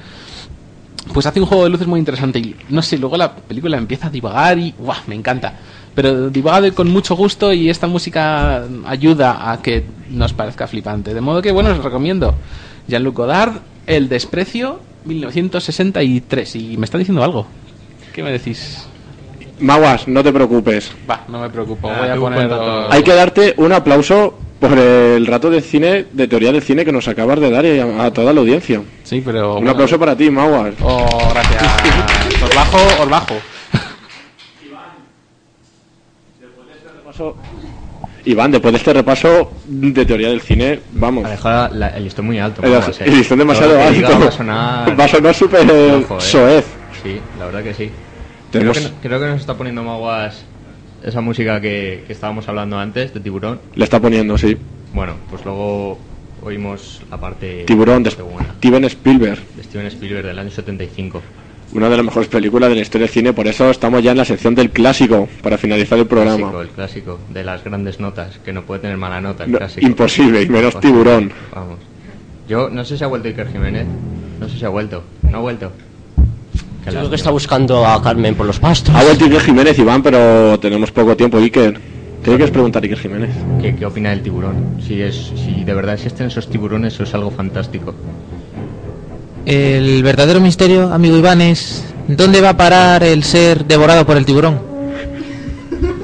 [1.14, 4.08] pues hace un juego de luces muy interesante y no sé, luego la película empieza
[4.08, 4.98] a divagar y ¡guau!
[5.08, 5.54] me encanta.
[5.94, 11.14] Pero divaga con mucho gusto y esta música ayuda a que nos parezca flipante.
[11.14, 12.34] De modo que, bueno, os recomiendo
[12.88, 13.56] Jean-Luc Godard,
[13.88, 16.56] El desprecio, 1963.
[16.56, 17.46] Y me está diciendo algo.
[18.14, 18.88] ¿Qué me decís?
[19.60, 20.92] Maguas, no te preocupes.
[21.10, 21.90] Va, no me preocupo.
[21.90, 22.52] Ah, voy a poner...
[22.90, 26.92] Hay que darte un aplauso por el rato de cine, de teoría del cine que
[26.92, 28.82] nos acabas de dar y a, a toda la audiencia.
[29.04, 29.50] Sí, pero...
[29.56, 30.76] Un bueno, aplauso para ti, Maguas.
[30.82, 31.64] Oh, gracias.
[32.44, 33.36] Os bajo, os bajo.
[38.24, 41.26] Iván, después de este repaso de teoría del cine, vamos.
[41.26, 42.62] Ha dejado la- el listón muy alto.
[42.64, 43.06] El, Maguas, eh.
[43.08, 44.20] el listón demasiado diga alto.
[44.20, 46.06] Va a sonar, Va a sonar súper eh.
[46.20, 46.66] soez.
[47.04, 47.90] Sí, la verdad que sí.
[48.52, 50.44] Creo, que, no- creo que nos está poniendo Maguas
[51.04, 53.60] esa música que, que estábamos hablando antes, de Tiburón.
[53.76, 54.58] Le está poniendo, sí.
[54.94, 55.98] Bueno, pues luego
[56.44, 59.40] oímos la parte Tiburón de la Steven Spielberg.
[59.56, 61.22] de Steven Spielberg del año 75.
[61.74, 64.18] Una de las mejores películas de la historia del cine, por eso estamos ya en
[64.18, 66.38] la sección del clásico para finalizar el programa.
[66.38, 69.58] Clásico, el clásico de las grandes notas, que no puede tener mala nota, el No,
[69.58, 69.86] clásico.
[69.88, 71.32] imposible, y menos Tiburón.
[71.56, 71.78] Vamos.
[72.50, 73.86] Yo no sé si ha vuelto Iker Jiménez.
[74.40, 75.04] No sé si ha vuelto.
[75.24, 75.72] No ha vuelto.
[76.84, 78.94] Creo que está buscando a Carmen por los pastos.
[78.96, 81.80] Ha vuelto Iker Jiménez, Iván, pero tenemos poco tiempo, Iker.
[82.24, 83.30] ¿Qué le quieres preguntar, Iker Jiménez?
[83.62, 84.78] ¿Qué, qué opina del tiburón?
[84.86, 87.94] Si, es, si de verdad existen esos tiburones, eso es algo fantástico.
[89.46, 94.26] El verdadero misterio, amigo Iván, es ¿dónde va a parar el ser devorado por el
[94.26, 94.60] tiburón?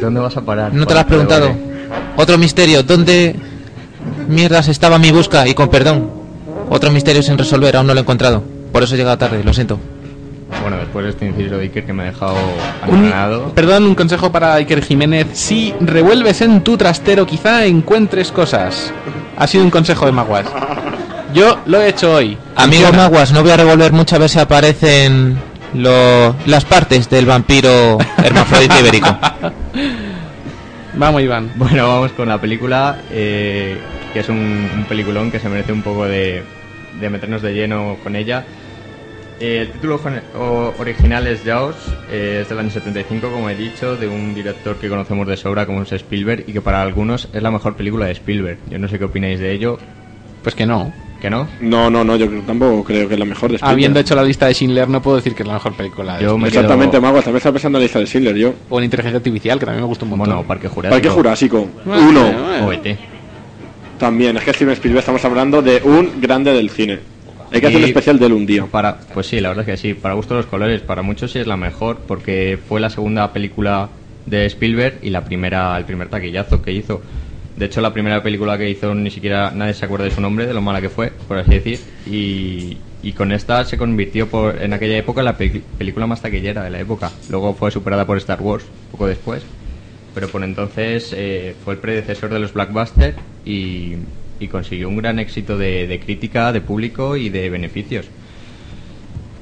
[0.01, 0.73] ¿Dónde vas a parar?
[0.73, 1.47] No te lo has preguntado.
[1.47, 1.67] devore?
[2.17, 3.35] Otro misterio, ¿dónde
[4.27, 5.47] mierdas estaba mi busca?
[5.47, 6.09] Y con perdón.
[6.69, 8.43] Otro misterio sin resolver, aún no lo he encontrado.
[8.71, 9.79] Por eso he llegado tarde, lo siento.
[10.61, 12.35] Bueno, después de este inciso de Iker que me ha dejado
[12.81, 13.51] anonadado.
[13.53, 15.27] perdón, un consejo para Iker Jiménez.
[15.33, 18.93] Si revuelves en tu trastero, quizá encuentres cosas.
[19.37, 20.45] Ha sido un consejo de Maguas.
[21.33, 22.37] Yo lo he hecho hoy.
[22.55, 22.91] Amigo.
[22.93, 25.37] Maguas, no voy a revolver mucho a ver si aparecen
[25.73, 29.17] lo- las partes del vampiro hermafrodita ibérico.
[30.95, 31.51] Vamos, Iván.
[31.55, 33.77] Bueno, vamos con la película, eh,
[34.13, 36.41] que es un, un peliculón que se merece un poco de,
[36.99, 38.45] de meternos de lleno con ella.
[39.39, 39.99] Eh, el título
[40.79, 41.75] original es Jaws,
[42.11, 45.65] eh, es del año 75, como he dicho, de un director que conocemos de sobra
[45.65, 48.57] como es Spielberg y que para algunos es la mejor película de Spielberg.
[48.69, 49.77] Yo no sé qué opináis de ello.
[50.41, 50.91] Pues que no.
[51.21, 51.47] ¿Que no?
[51.61, 53.73] No, no, no, yo tampoco creo que es la mejor de Spielberg.
[53.73, 56.17] Habiendo hecho la lista de Schindler, no puedo decir que es la mejor película.
[56.17, 56.47] de Yo me.
[56.47, 58.53] Exactamente, Maguas, también estaba pensando en la lista de Schindler, yo.
[58.69, 60.27] O en Inteligencia Artificial, que también me gustó un montón.
[60.27, 60.95] Bueno, Parque Jurásico.
[60.95, 62.31] Parque Jurásico, uno.
[62.31, 62.67] bueno.
[62.67, 62.97] O ET.
[63.97, 67.16] También, es que Steven Spielberg estamos hablando de un grande del cine.
[67.51, 68.65] Hay que hacer un especial de él un día.
[68.65, 69.93] Para, pues sí, la verdad es que sí.
[69.93, 73.31] Para gusto de los colores, para muchos sí es la mejor, porque fue la segunda
[73.33, 73.89] película
[74.25, 77.01] de Spielberg y la primera, el primer taquillazo que hizo.
[77.55, 80.45] De hecho, la primera película que hizo ni siquiera nadie se acuerda de su nombre,
[80.45, 81.79] de lo mala que fue, por así decir.
[82.05, 86.21] Y, y con esta se convirtió por, en aquella época en la pe- película más
[86.21, 87.13] taquillera de la época.
[87.29, 89.43] Luego fue superada por Star Wars, poco después.
[90.13, 93.95] Pero por entonces eh, fue el predecesor de los blockbusters y,
[94.39, 98.05] y consiguió un gran éxito de, de crítica, de público y de beneficios.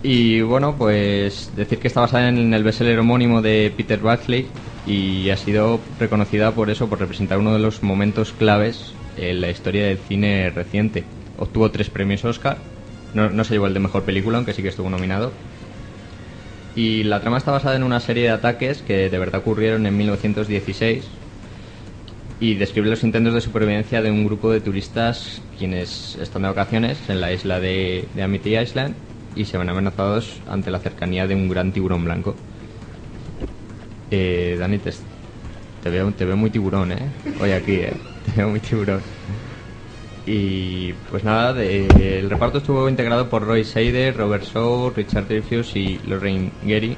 [0.04, 4.46] Y bueno, pues decir que está basada en el bestseller homónimo de Peter Buckley
[4.86, 9.50] y ha sido reconocida por eso, por representar uno de los momentos claves en la
[9.50, 11.04] historia del cine reciente.
[11.40, 12.58] Obtuvo tres premios Oscar,
[13.14, 15.32] no se llevó el de mejor película, aunque sí que estuvo nominado.
[16.76, 19.98] Y la trama está basada en una serie de ataques que de verdad ocurrieron en
[19.98, 21.06] 1916
[22.40, 26.98] y describe los intentos de supervivencia de un grupo de turistas quienes están de vacaciones
[27.10, 28.94] en la isla de, Amity Island
[29.36, 32.36] y se ven amenazados ante la cercanía de un gran tiburón blanco.
[34.12, 34.92] Eh, Dani, te,
[35.84, 37.10] te veo, muy tiburón, ¿eh?
[37.42, 37.94] Hoy aquí, ¿eh?
[38.26, 39.02] Te veo muy tiburón.
[40.26, 46.00] Y pues nada, el reparto estuvo integrado por Roy Seider, Robert Shaw, Richard Dreyfuss y
[46.08, 46.98] Lorraine Gary.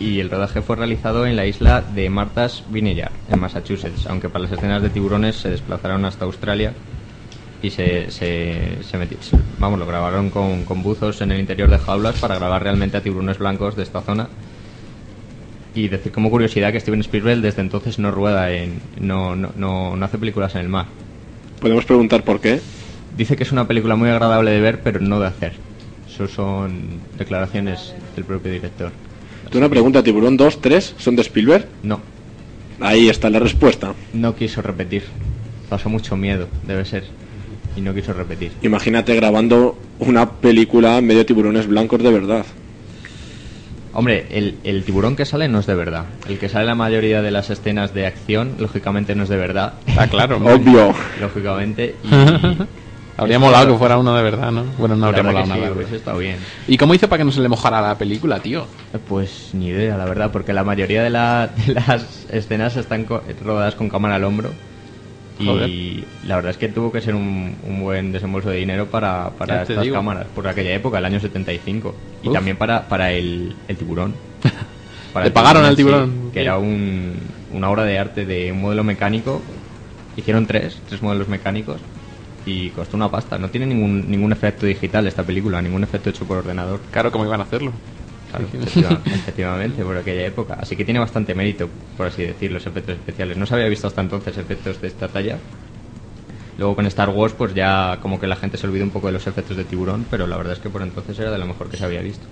[0.00, 4.44] Y el rodaje fue realizado en la isla de Martha's Vineyard, en Massachusetts, aunque para
[4.44, 6.72] las escenas de tiburones se desplazaron hasta Australia
[7.62, 9.16] y se, se, se meti-
[9.58, 13.00] vamos, lo grabaron con, con buzos en el interior de jaulas para grabar realmente a
[13.02, 14.28] tiburones blancos de esta zona.
[15.74, 19.96] Y decir como curiosidad que Steven Spielberg desde entonces no rueda en, no, no, no,
[19.96, 20.86] no hace películas en el mar.
[21.60, 22.60] Podemos preguntar por qué.
[23.16, 25.54] Dice que es una película muy agradable de ver, pero no de hacer.
[26.08, 28.92] Eso son declaraciones del propio director.
[29.50, 31.66] Tú una pregunta, ¿Tiburón 2, 3 son de Spielberg?
[31.82, 32.00] No.
[32.80, 33.94] Ahí está la respuesta.
[34.12, 35.04] No quiso repetir.
[35.68, 37.04] Pasó mucho miedo, debe ser.
[37.76, 38.52] Y no quiso repetir.
[38.62, 42.44] Imagínate grabando una película medio tiburones blancos de verdad.
[43.94, 46.04] Hombre, el, el tiburón que sale no es de verdad.
[46.28, 49.36] El que sale en la mayoría de las escenas de acción, lógicamente no es de
[49.36, 49.74] verdad.
[49.86, 50.36] Está claro.
[50.44, 50.94] Obvio.
[51.20, 51.96] Lógicamente.
[52.04, 52.08] Y...
[53.18, 54.64] Habría molado que fuera uno de verdad, ¿no?
[54.78, 55.66] Bueno, no habría molado nada.
[55.66, 56.38] sí, hubiese estado bien.
[56.68, 58.66] ¿Y cómo hizo para que no se le mojara la película, tío?
[59.08, 63.22] Pues ni idea, la verdad, porque la mayoría de, la- de las escenas están co-
[63.44, 64.50] rodadas con cámara al hombro.
[65.40, 65.70] Y Joder.
[66.26, 69.62] la verdad es que tuvo que ser un, un buen desembolso de dinero para, para
[69.62, 69.94] estas digo.
[69.94, 71.94] cámaras, por aquella época, el año 75.
[72.22, 72.34] Y Uf.
[72.34, 74.14] también para, para el, el tiburón.
[75.12, 76.30] Para Le el pagaron al sí, tiburón.
[76.32, 77.14] que era un,
[77.52, 79.40] una obra de arte de un modelo mecánico.
[80.16, 81.80] Hicieron tres, tres modelos mecánicos.
[82.48, 83.36] Y costó una pasta.
[83.38, 86.80] No tiene ningún, ningún efecto digital esta película, ningún efecto hecho por ordenador.
[86.90, 87.72] Claro, ¿cómo iban a hacerlo?
[88.30, 90.56] Claro, efectiva- efectivamente, por aquella época.
[90.60, 93.36] Así que tiene bastante mérito, por así decir, los efectos especiales.
[93.36, 95.38] No se había visto hasta entonces efectos de esta talla.
[96.56, 99.12] Luego con Star Wars, pues ya como que la gente se olvidó un poco de
[99.12, 101.68] los efectos de tiburón, pero la verdad es que por entonces era de lo mejor
[101.68, 102.26] que se había visto.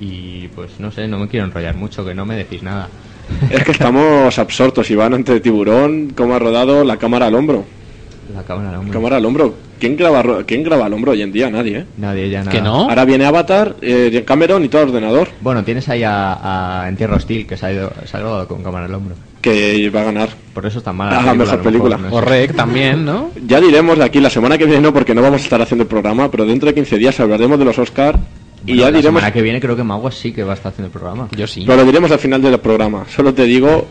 [0.00, 2.88] Y pues no sé, no me quiero enrollar mucho, que no me decís nada.
[3.50, 7.64] Es que estamos absortos, Iván, ante Tiburón, cómo ha rodado la cámara al hombro.
[8.34, 8.92] La cámara al hombro.
[8.92, 9.54] Cámara al hombro.
[9.78, 11.50] ¿Quién graba, ¿Quién graba al hombro hoy en día?
[11.50, 11.86] Nadie, ¿eh?
[11.98, 12.50] Nadie ya nada.
[12.52, 12.88] ¿Que no?
[12.88, 17.16] Ahora viene Avatar, eh, Cameron y todo ordenador, Bueno, tienes ahí a, a En Tierra
[17.16, 19.14] Hostil, que se ha, ido, se ha grabado con cámara al hombro.
[19.40, 20.28] que va a ganar.
[20.54, 21.18] Por eso está mala.
[21.18, 21.96] Ah, la mejor película.
[21.98, 22.14] no sé.
[22.14, 23.30] O Rec también, ¿no?
[23.46, 25.82] Ya diremos de aquí la semana que viene, no, porque no vamos a estar haciendo
[25.82, 28.18] el programa, pero dentro de 15 días hablaremos de los Oscar
[28.64, 29.20] y ya la diremos.
[29.20, 31.28] semana que viene creo que Maguas sí que va a estar haciendo el programa.
[31.36, 31.64] Yo sí.
[31.66, 33.04] Pero lo diremos al final del programa.
[33.08, 33.84] Solo te digo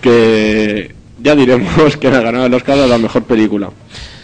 [0.00, 3.70] que ya diremos que ha ganado el Oscar a la mejor película.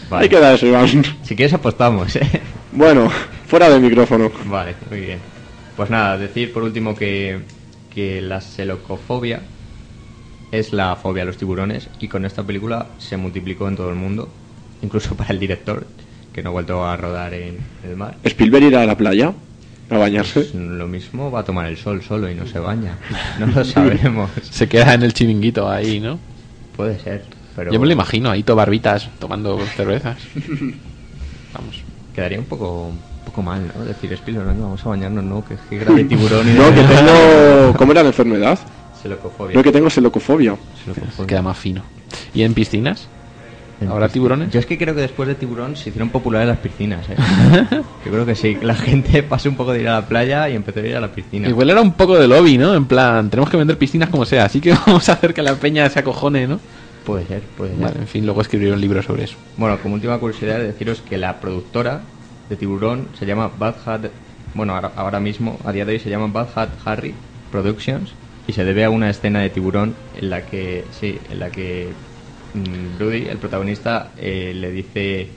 [0.09, 0.23] Vale.
[0.23, 0.87] Ahí queda eso, Iván.
[1.23, 2.41] Si quieres apostamos, ¿eh?
[2.71, 3.11] Bueno,
[3.47, 4.31] fuera del micrófono.
[4.45, 5.19] Vale, muy bien.
[5.75, 7.39] Pues nada, decir por último que,
[7.93, 9.41] que la selocofobia
[10.51, 13.95] es la fobia a los tiburones y con esta película se multiplicó en todo el
[13.95, 14.29] mundo,
[14.81, 15.85] incluso para el director,
[16.33, 18.17] que no ha vuelto a rodar en el mar.
[18.23, 19.33] Spielberg irá a la playa
[19.89, 20.41] a bañarse.
[20.41, 22.97] Pues lo mismo va a tomar el sol solo y no se baña.
[23.39, 24.29] No lo sabemos.
[24.41, 26.19] Se queda en el chiringuito ahí, ¿no?
[26.77, 27.25] Puede ser,
[27.55, 30.17] pero Yo me lo imagino ahí, todo barbitas, tomando cervezas.
[31.53, 31.81] Vamos.
[32.13, 33.83] quedaría un poco, un poco mal, ¿no?
[33.83, 35.43] Decir, Spielberg, venga, vamos a bañarnos, ¿no?
[35.43, 37.73] Que, que grave tiburón y No, que tengo.
[37.77, 38.59] ¿Cómo era la enfermedad?
[39.01, 39.51] Selocofobia.
[39.53, 40.55] Creo que tengo selocofobia.
[40.83, 41.27] Selocofobia.
[41.27, 41.81] Queda más fino.
[42.33, 43.07] ¿Y en piscinas?
[43.85, 44.51] ¿Habrá tiburones?
[44.51, 47.15] Yo es que creo que después de tiburón se hicieron populares las piscinas, ¿eh?
[48.05, 50.49] Yo creo que sí, que la gente pasó un poco de ir a la playa
[50.49, 51.47] y empezó a ir a la piscina.
[51.47, 52.73] Igual era un poco de lobby, ¿no?
[52.73, 55.55] En plan, tenemos que vender piscinas como sea, así que vamos a hacer que la
[55.55, 56.59] peña se acojone, ¿no?
[57.05, 57.83] Puede ser, puede ser.
[57.83, 59.37] Vale, en fin, luego escribieron un libro sobre eso.
[59.57, 62.01] Bueno, como última curiosidad, deciros que la productora
[62.49, 64.01] de tiburón se llama Bad Hat,
[64.55, 67.13] bueno, ahora, ahora mismo, a día de hoy se llama Bad Hat Harry
[67.51, 68.11] Productions
[68.47, 71.89] y se debe a una escena de tiburón en la que, sí, en la que
[72.57, 75.27] mm, Rudy, el protagonista, eh, le dice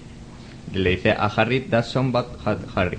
[0.73, 2.99] le dice a Harry, that's some bad ha- Harry.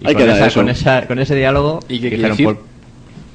[0.00, 0.60] Y Ahí con, queda esa- eso.
[0.60, 2.46] con, esa- con ese diálogo ¿Y qué dijeron, decir?
[2.46, 2.58] "Pues-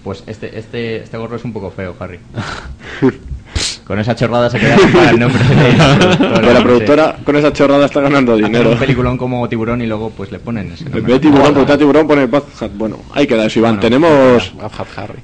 [0.04, 2.20] Pues este, este, este gorro es un poco feo, Harry.
[3.86, 7.86] con esa chorrada se quedaron para el nombre de Pero la productora con esa chorrada
[7.86, 8.72] está ganando dinero.
[8.72, 11.02] un peliculón como Tiburón y luego pues le ponen ese nombre.
[11.02, 12.72] de tiburón, preguntar tiburón, pone Bad Hat.
[12.76, 13.80] Bueno, ahí queda eso, Iván.
[13.80, 14.54] Tenemos.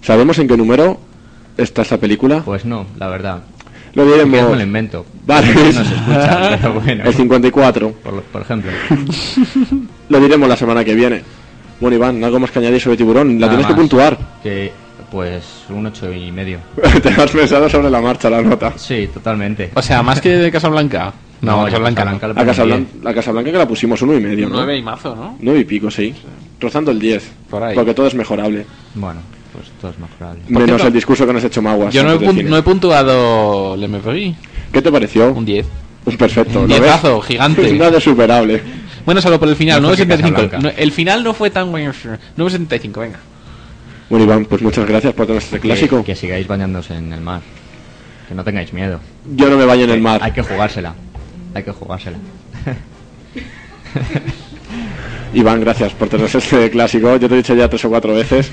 [0.01, 0.99] ¿Sabemos en qué número
[1.57, 2.41] está esta película?
[2.43, 3.43] Pues no, la verdad.
[3.95, 4.29] Lo diremos.
[4.29, 5.05] quieres me lo invento.
[5.25, 5.47] Vale.
[5.53, 7.03] No se escucha, pero bueno.
[7.05, 7.91] El 54.
[7.91, 8.71] Por, por ejemplo.
[10.09, 11.23] Lo diremos la semana que viene.
[11.79, 13.39] Bueno, Iván, algo más que añadir sobre tiburón.
[13.39, 14.17] La Nada tienes que puntuar.
[14.43, 14.71] Que,
[15.11, 16.59] pues un ocho y medio.
[17.01, 18.73] Te has pensado sobre la marcha la nota.
[18.77, 19.71] Sí, totalmente.
[19.73, 21.13] O sea, más que de Casablanca.
[21.41, 22.11] No, No, Casablanca no.
[22.11, 24.55] Casablanca le La Casablanca, la Casablanca que la pusimos uno y medio, ¿no?
[24.55, 25.37] Nueve y mazo, ¿no?
[25.41, 26.13] Nueve y pico, sí.
[26.59, 27.31] Rozando el 10.
[27.49, 27.75] Por ahí.
[27.75, 28.65] Porque todo es mejorable.
[28.95, 29.19] Bueno,
[29.55, 30.41] pues todo es mejorable.
[30.47, 31.93] Menos el discurso que nos ha hecho Maguas.
[31.93, 34.35] Yo no he, no he puntuado Le Meperí.
[34.71, 35.31] ¿Qué te pareció?
[35.31, 35.65] Un 10.
[36.17, 36.61] Perfecto.
[36.61, 36.83] Un ¿lo ves?
[36.83, 37.73] diezazo, gigante.
[37.73, 38.61] Nada superable.
[39.05, 40.07] Bueno, salvo por el final, que 9.75.
[40.07, 40.59] Casablanca.
[40.59, 41.93] No, el final no fue tan bueno.
[42.37, 43.19] 9.75, venga.
[44.09, 45.97] Bueno, Iván, pues muchas gracias por tener este clásico.
[45.99, 47.41] Que, que sigáis bañándose en el mar.
[48.27, 48.99] Que no tengáis miedo.
[49.35, 50.19] Yo no me baño en el mar.
[50.23, 50.95] Hay que jugársela.
[51.53, 52.17] Hay que jugársela.
[55.33, 57.15] Iván, gracias por tener este clásico.
[57.17, 58.49] Yo te he dicho ya tres o cuatro veces.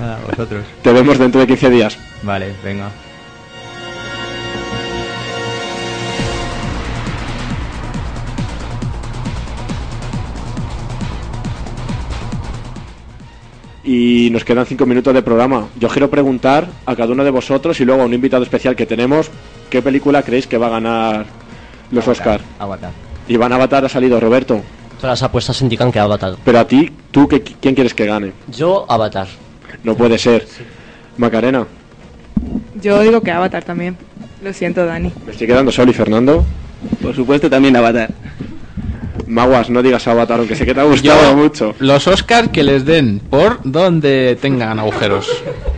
[0.00, 0.64] A vosotros.
[0.82, 1.98] Te vemos dentro de 15 días.
[2.22, 2.90] Vale, venga.
[13.82, 15.66] Y nos quedan cinco minutos de programa.
[15.78, 18.86] Yo quiero preguntar a cada uno de vosotros y luego a un invitado especial que
[18.86, 19.30] tenemos,
[19.70, 21.26] ¿qué película creéis que va a ganar
[21.90, 22.40] los Oscar?
[22.58, 22.92] Avatar.
[23.26, 24.60] Iván Avatar ha salido, Roberto.
[24.96, 26.36] Todas las apuestas indican que Avatar.
[26.44, 28.32] Pero a ti, ¿tú qué, quién quieres que gane?
[28.48, 29.28] Yo, Avatar.
[29.84, 30.46] No puede ser.
[31.16, 31.66] Macarena,
[32.80, 33.96] Yo digo que Avatar también.
[34.42, 35.12] Lo siento, Dani.
[35.26, 36.44] me estoy quedando solo y Fernando.
[37.02, 38.10] Por supuesto, también Avatar.
[39.26, 41.74] Maguas, no digas Avatar, aunque sé que te ha gustado Yo- mucho.
[41.78, 45.28] Los Oscars que les den por donde tengan agujeros.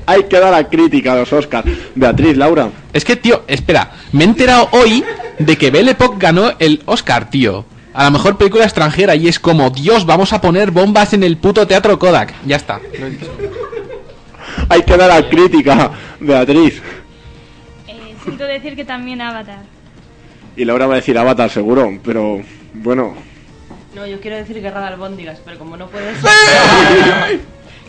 [0.06, 1.66] Hay que dar la crítica a los Oscars.
[1.94, 2.68] Beatriz, Laura.
[2.92, 5.04] Es que, tío, espera, me he enterado hoy
[5.38, 7.64] de que Belle Époque ganó el Oscar, tío.
[7.94, 11.36] A la mejor película extranjera y es como, Dios, vamos a poner bombas en el
[11.36, 12.32] puto teatro Kodak.
[12.46, 12.80] Ya está.
[12.98, 13.26] lo he dicho.
[14.72, 16.80] Hay que dar la crítica, Beatriz.
[17.86, 19.64] Eh, siento decir que también Avatar.
[20.56, 22.40] Y Laura va a decir Avatar, seguro, pero
[22.72, 23.14] bueno.
[23.94, 27.40] No, yo quiero decir guerra de albóndigas, pero como no puede ser,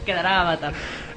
[0.05, 0.73] quedará Avatar.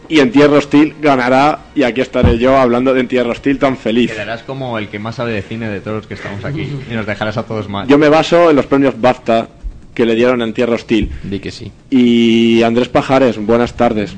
[0.09, 3.77] Y en Tierra Hostil ganará, y aquí estaré yo hablando de En Tierra Hostil tan
[3.77, 4.13] feliz.
[4.13, 6.71] Quedarás como el que más sabe de cine de todos los que estamos aquí.
[6.89, 7.89] Y nos dejarás a todos mal.
[7.89, 9.49] Yo me baso en los premios BAFTA
[9.93, 11.11] que le dieron en Tierra Hostil.
[11.25, 11.73] Di que sí.
[11.91, 14.15] Y Andrés Pajares, buenas tardes.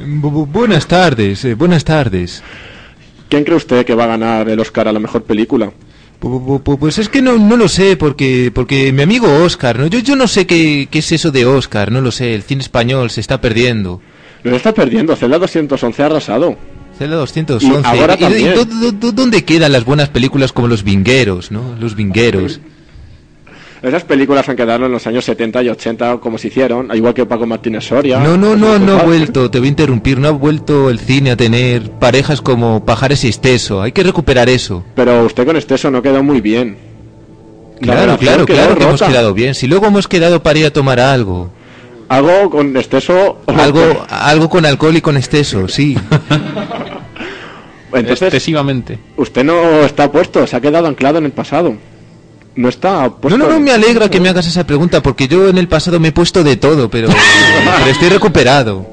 [0.00, 2.42] Bu- bu- buenas tardes, eh, buenas tardes.
[3.28, 5.70] ¿Quién cree usted que va a ganar el Oscar a la mejor película?
[6.20, 9.78] Pu- pu- pu- Pues es que no, no lo sé, porque porque mi amigo Oscar,
[9.78, 9.86] ¿no?
[9.86, 12.62] Yo, yo no sé qué, qué es eso de Oscar, no lo sé, el cine
[12.62, 14.00] español se está perdiendo.
[14.42, 16.56] Lo está perdiendo, Celda 211 ha arrasado.
[16.98, 17.96] Celda 211.
[17.96, 18.54] Y ahora ¿Y- y también.
[18.54, 21.74] dó- dó- dó- ¿Dónde quedan las buenas películas como Los Vingueros, no?
[21.80, 22.60] Los Vingueros.
[23.82, 27.14] Esas películas han quedado en los años 70 y 80 como se hicieron, al igual
[27.14, 28.18] que Paco Martínez Soria.
[28.18, 31.30] No, no, no, no ha vuelto, te voy a interrumpir, no ha vuelto el cine
[31.30, 34.84] a tener parejas como Pajares y Esteso, hay que recuperar eso.
[34.94, 36.76] Pero usted con Esteso no quedó muy bien.
[37.80, 39.54] La Claro, claro, claro que hemos quedado bien.
[39.54, 41.50] Si luego hemos quedado para ir a tomar algo.
[42.10, 43.38] Algo con Esteso.
[43.46, 45.96] Algo, algo con alcohol y con Esteso, sí.
[47.92, 48.98] Entonces, Excesivamente.
[49.16, 51.74] usted no está puesto, se ha quedado anclado en el pasado.
[52.56, 53.38] No está No, puesto.
[53.38, 56.08] no, no, me alegra que me hagas esa pregunta porque yo en el pasado me
[56.08, 57.08] he puesto de todo, pero,
[57.78, 58.86] pero estoy recuperado.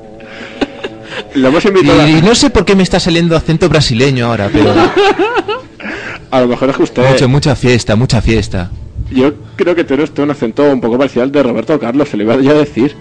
[1.33, 4.49] Lo hemos invitado a- Y, no sé por qué me está saliendo acento brasileño ahora,
[4.51, 4.71] pero
[6.31, 7.09] A lo mejor es que usted.
[7.09, 8.69] mucho, mucha fiesta, mucha fiesta.
[9.11, 12.17] Yo creo que tiene usted un acento un poco parecido al de Roberto Carlos, se
[12.17, 12.95] le iba yo a decir.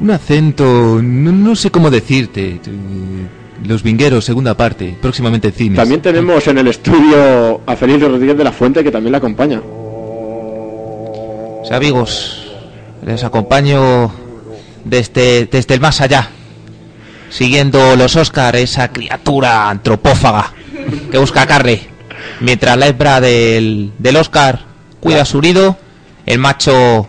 [0.00, 2.60] Un acento, no, no sé cómo decirte.
[3.64, 5.76] Los Vingueros, segunda parte, próximamente en cines.
[5.78, 9.60] También tenemos en el estudio a Felipe Rodríguez de la Fuente que también la acompaña.
[11.60, 12.52] O sea, amigos,
[13.04, 14.12] les acompaño
[14.84, 16.28] desde, desde el más allá,
[17.30, 20.52] siguiendo los Oscar, esa criatura antropófaga
[21.10, 21.88] que busca carne,
[22.40, 24.60] mientras la hembra del, del Oscar
[25.00, 25.76] cuida su nido,
[26.24, 27.08] el macho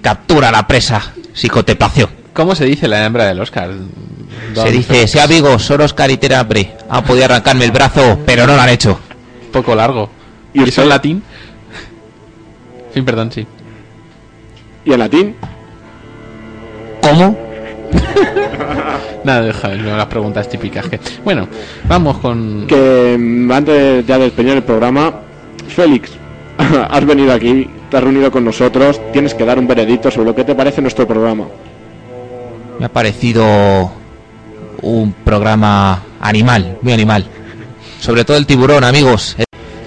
[0.00, 2.21] captura a la presa, psicoteplación.
[2.32, 3.70] ¿Cómo se dice la hembra del Oscar?
[4.54, 8.60] Se dice, son Oscar y tiene hambre, han podido arrancarme el brazo, pero no lo
[8.60, 8.98] han hecho.
[9.52, 10.08] Poco largo.
[10.54, 11.22] ¿Y eso en latín?
[12.94, 13.46] Sí, perdón, sí.
[14.84, 15.36] ¿Y en latín?
[17.02, 17.36] ¿Cómo?
[19.24, 20.88] Nada, deja no, las preguntas típicas.
[20.88, 20.98] Que...
[21.24, 21.48] Bueno,
[21.86, 22.66] vamos con...
[22.66, 25.20] Que mm, antes ya de despedir el programa,
[25.68, 26.12] Félix,
[26.90, 30.34] has venido aquí te has reunido con nosotros, tienes que dar un veredicto sobre lo
[30.34, 31.44] que te parece nuestro programa.
[32.82, 33.92] Me ha parecido
[34.82, 37.24] un programa animal, muy animal.
[38.00, 39.36] Sobre todo el tiburón, amigos.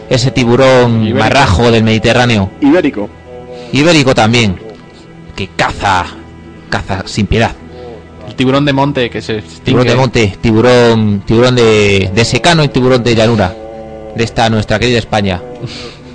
[0.10, 1.20] Ese tiburón Ibérico.
[1.20, 2.52] marrajo del Mediterráneo.
[2.62, 3.10] Ibérico.
[3.74, 4.58] Ibérico también.
[5.36, 6.06] Que caza,
[6.70, 7.52] caza sin piedad.
[8.30, 9.66] El tiburón de monte que se extingue.
[9.66, 13.54] Tiburón de monte, tiburón, tiburón de, de secano y tiburón de llanura.
[14.16, 15.42] De esta nuestra querida España.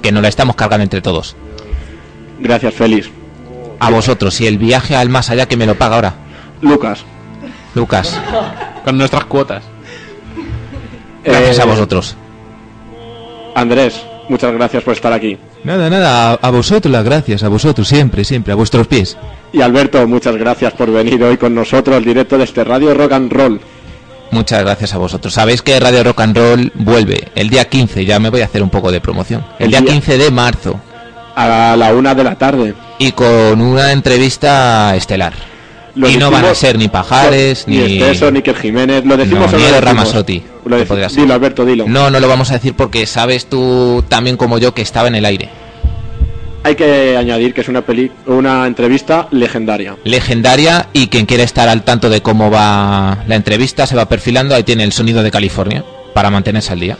[0.00, 1.36] Que nos la estamos cargando entre todos.
[2.38, 3.10] Gracias, Félix.
[3.80, 6.14] A vosotros y el viaje al más allá que me lo paga ahora.
[6.60, 7.04] Lucas.
[7.74, 8.18] Lucas.
[8.84, 9.62] Con nuestras cuotas.
[11.24, 12.16] Gracias Eh, a vosotros.
[13.54, 15.38] Andrés, muchas gracias por estar aquí.
[15.64, 19.18] Nada, nada, a, a vosotros las gracias, a vosotros siempre, siempre, a vuestros pies.
[19.52, 23.12] Y Alberto, muchas gracias por venir hoy con nosotros al directo de este Radio Rock
[23.12, 23.60] and Roll.
[24.30, 25.34] Muchas gracias a vosotros.
[25.34, 28.62] Sabéis que Radio Rock and Roll vuelve el día 15, ya me voy a hacer
[28.62, 29.44] un poco de promoción.
[29.58, 30.80] El El día día- 15 de marzo.
[31.34, 32.74] A la una de la tarde.
[32.98, 35.32] Y con una entrevista estelar.
[35.94, 37.98] Lo y no van a decimos- ser ni Pajares, Ni ni...
[38.02, 39.84] Esteso, ni Iker Jiménez, lo decimos no, ni lo decimos?
[39.84, 41.20] Ramazzotti, Lo que deci- podría ser.
[41.22, 41.84] Dilo, Alberto, dilo.
[41.88, 45.14] No, no lo vamos a decir porque sabes tú también como yo que estaba en
[45.16, 45.48] el aire.
[46.62, 49.96] Hay que añadir que es una peli una entrevista legendaria.
[50.04, 54.54] Legendaria y quien quiera estar al tanto de cómo va la entrevista se va perfilando,
[54.54, 55.82] ahí tiene el sonido de California
[56.12, 56.98] para mantenerse al día.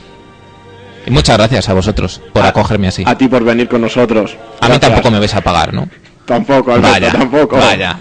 [1.07, 3.03] Y muchas gracias a vosotros por acogerme así.
[3.07, 4.35] A ti por venir con nosotros.
[4.61, 5.89] A mí tampoco me vais a pagar, ¿no?
[6.25, 7.57] Tampoco, Alberto, Vaya, tampoco.
[7.57, 7.99] vaya.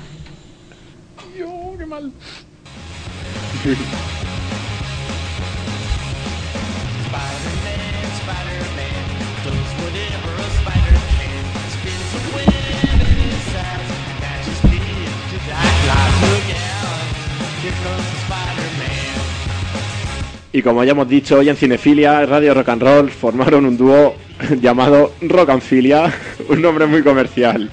[20.51, 24.15] Y como ya hemos dicho, hoy en Cinefilia, Radio Rock and Roll formaron un dúo
[24.61, 26.11] llamado Rock and Filia,
[26.49, 27.69] un nombre muy comercial,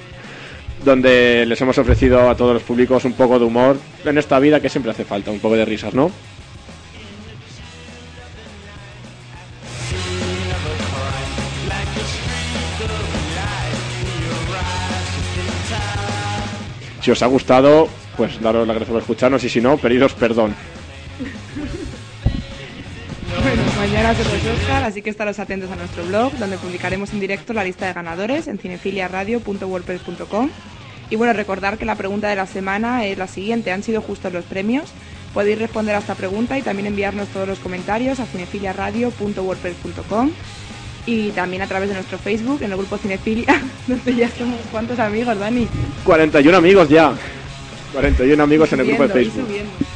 [0.85, 4.61] donde les hemos ofrecido a todos los públicos un poco de humor en esta vida
[4.61, 6.11] que siempre hace falta, un poco de risas, ¿no?
[17.07, 20.57] Si os ha gustado, pues daros las gracias por escucharnos y si no, pediros perdón.
[23.97, 27.65] Son los Oscar, así que estaros atentos a nuestro blog, donde publicaremos en directo la
[27.65, 30.51] lista de ganadores en cinefiliaradio.wordpress.com.
[31.09, 34.35] Y bueno, recordar que la pregunta de la semana es la siguiente, ¿han sido justos
[34.35, 34.93] los premios?
[35.33, 40.31] Podéis responder a esta pregunta y también enviarnos todos los comentarios a cinefiliaradio.wordpress.com
[41.07, 44.99] y también a través de nuestro Facebook, en el grupo Cinefilia, donde ya somos cuántos
[44.99, 45.69] amigos, Dani.
[46.05, 47.15] 41 amigos ya.
[47.95, 49.47] 41 amigos en el grupo de y Facebook.
[49.47, 49.96] subiendo.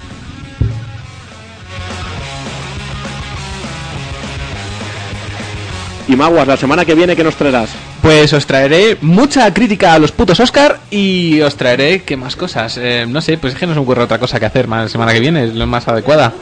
[6.10, 7.70] Y Maguas, la semana que viene, ¿qué nos traerás?
[8.02, 12.76] Pues os traeré mucha crítica a los putos Oscar y os traeré, ¿qué más cosas?
[12.82, 14.88] Eh, no sé, pues es que no se ocurre otra cosa que hacer más la
[14.88, 16.32] semana que viene, es lo más adecuada.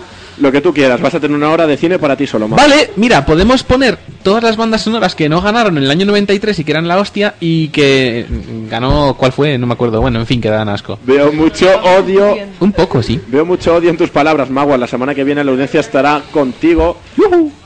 [0.41, 2.69] Lo que tú quieras, vas a tener una hora de cine para ti solo, Maguas.
[2.69, 6.59] Vale, mira, podemos poner todas las bandas sonoras que no ganaron en el año 93
[6.59, 8.27] y que eran la hostia y que
[8.71, 9.59] ganó, ¿cuál fue?
[9.59, 10.99] No me acuerdo, bueno, en fin, que dan asco.
[11.05, 12.37] Veo mucho odio.
[12.61, 13.21] Un poco, sí.
[13.29, 14.79] Veo mucho odio en tus palabras, Maguas.
[14.79, 16.99] La semana que viene la audiencia estará contigo.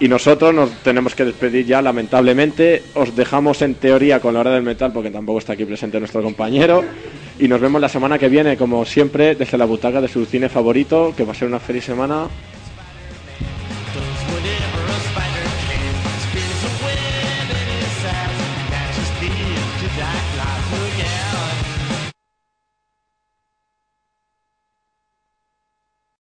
[0.01, 2.83] Y nosotros nos tenemos que despedir ya, lamentablemente.
[2.95, 6.23] Os dejamos en teoría con la hora del metal, porque tampoco está aquí presente nuestro
[6.23, 6.83] compañero.
[7.39, 10.49] Y nos vemos la semana que viene, como siempre, desde la butaca de su cine
[10.49, 11.12] favorito.
[11.16, 12.27] Que va a ser una feliz semana.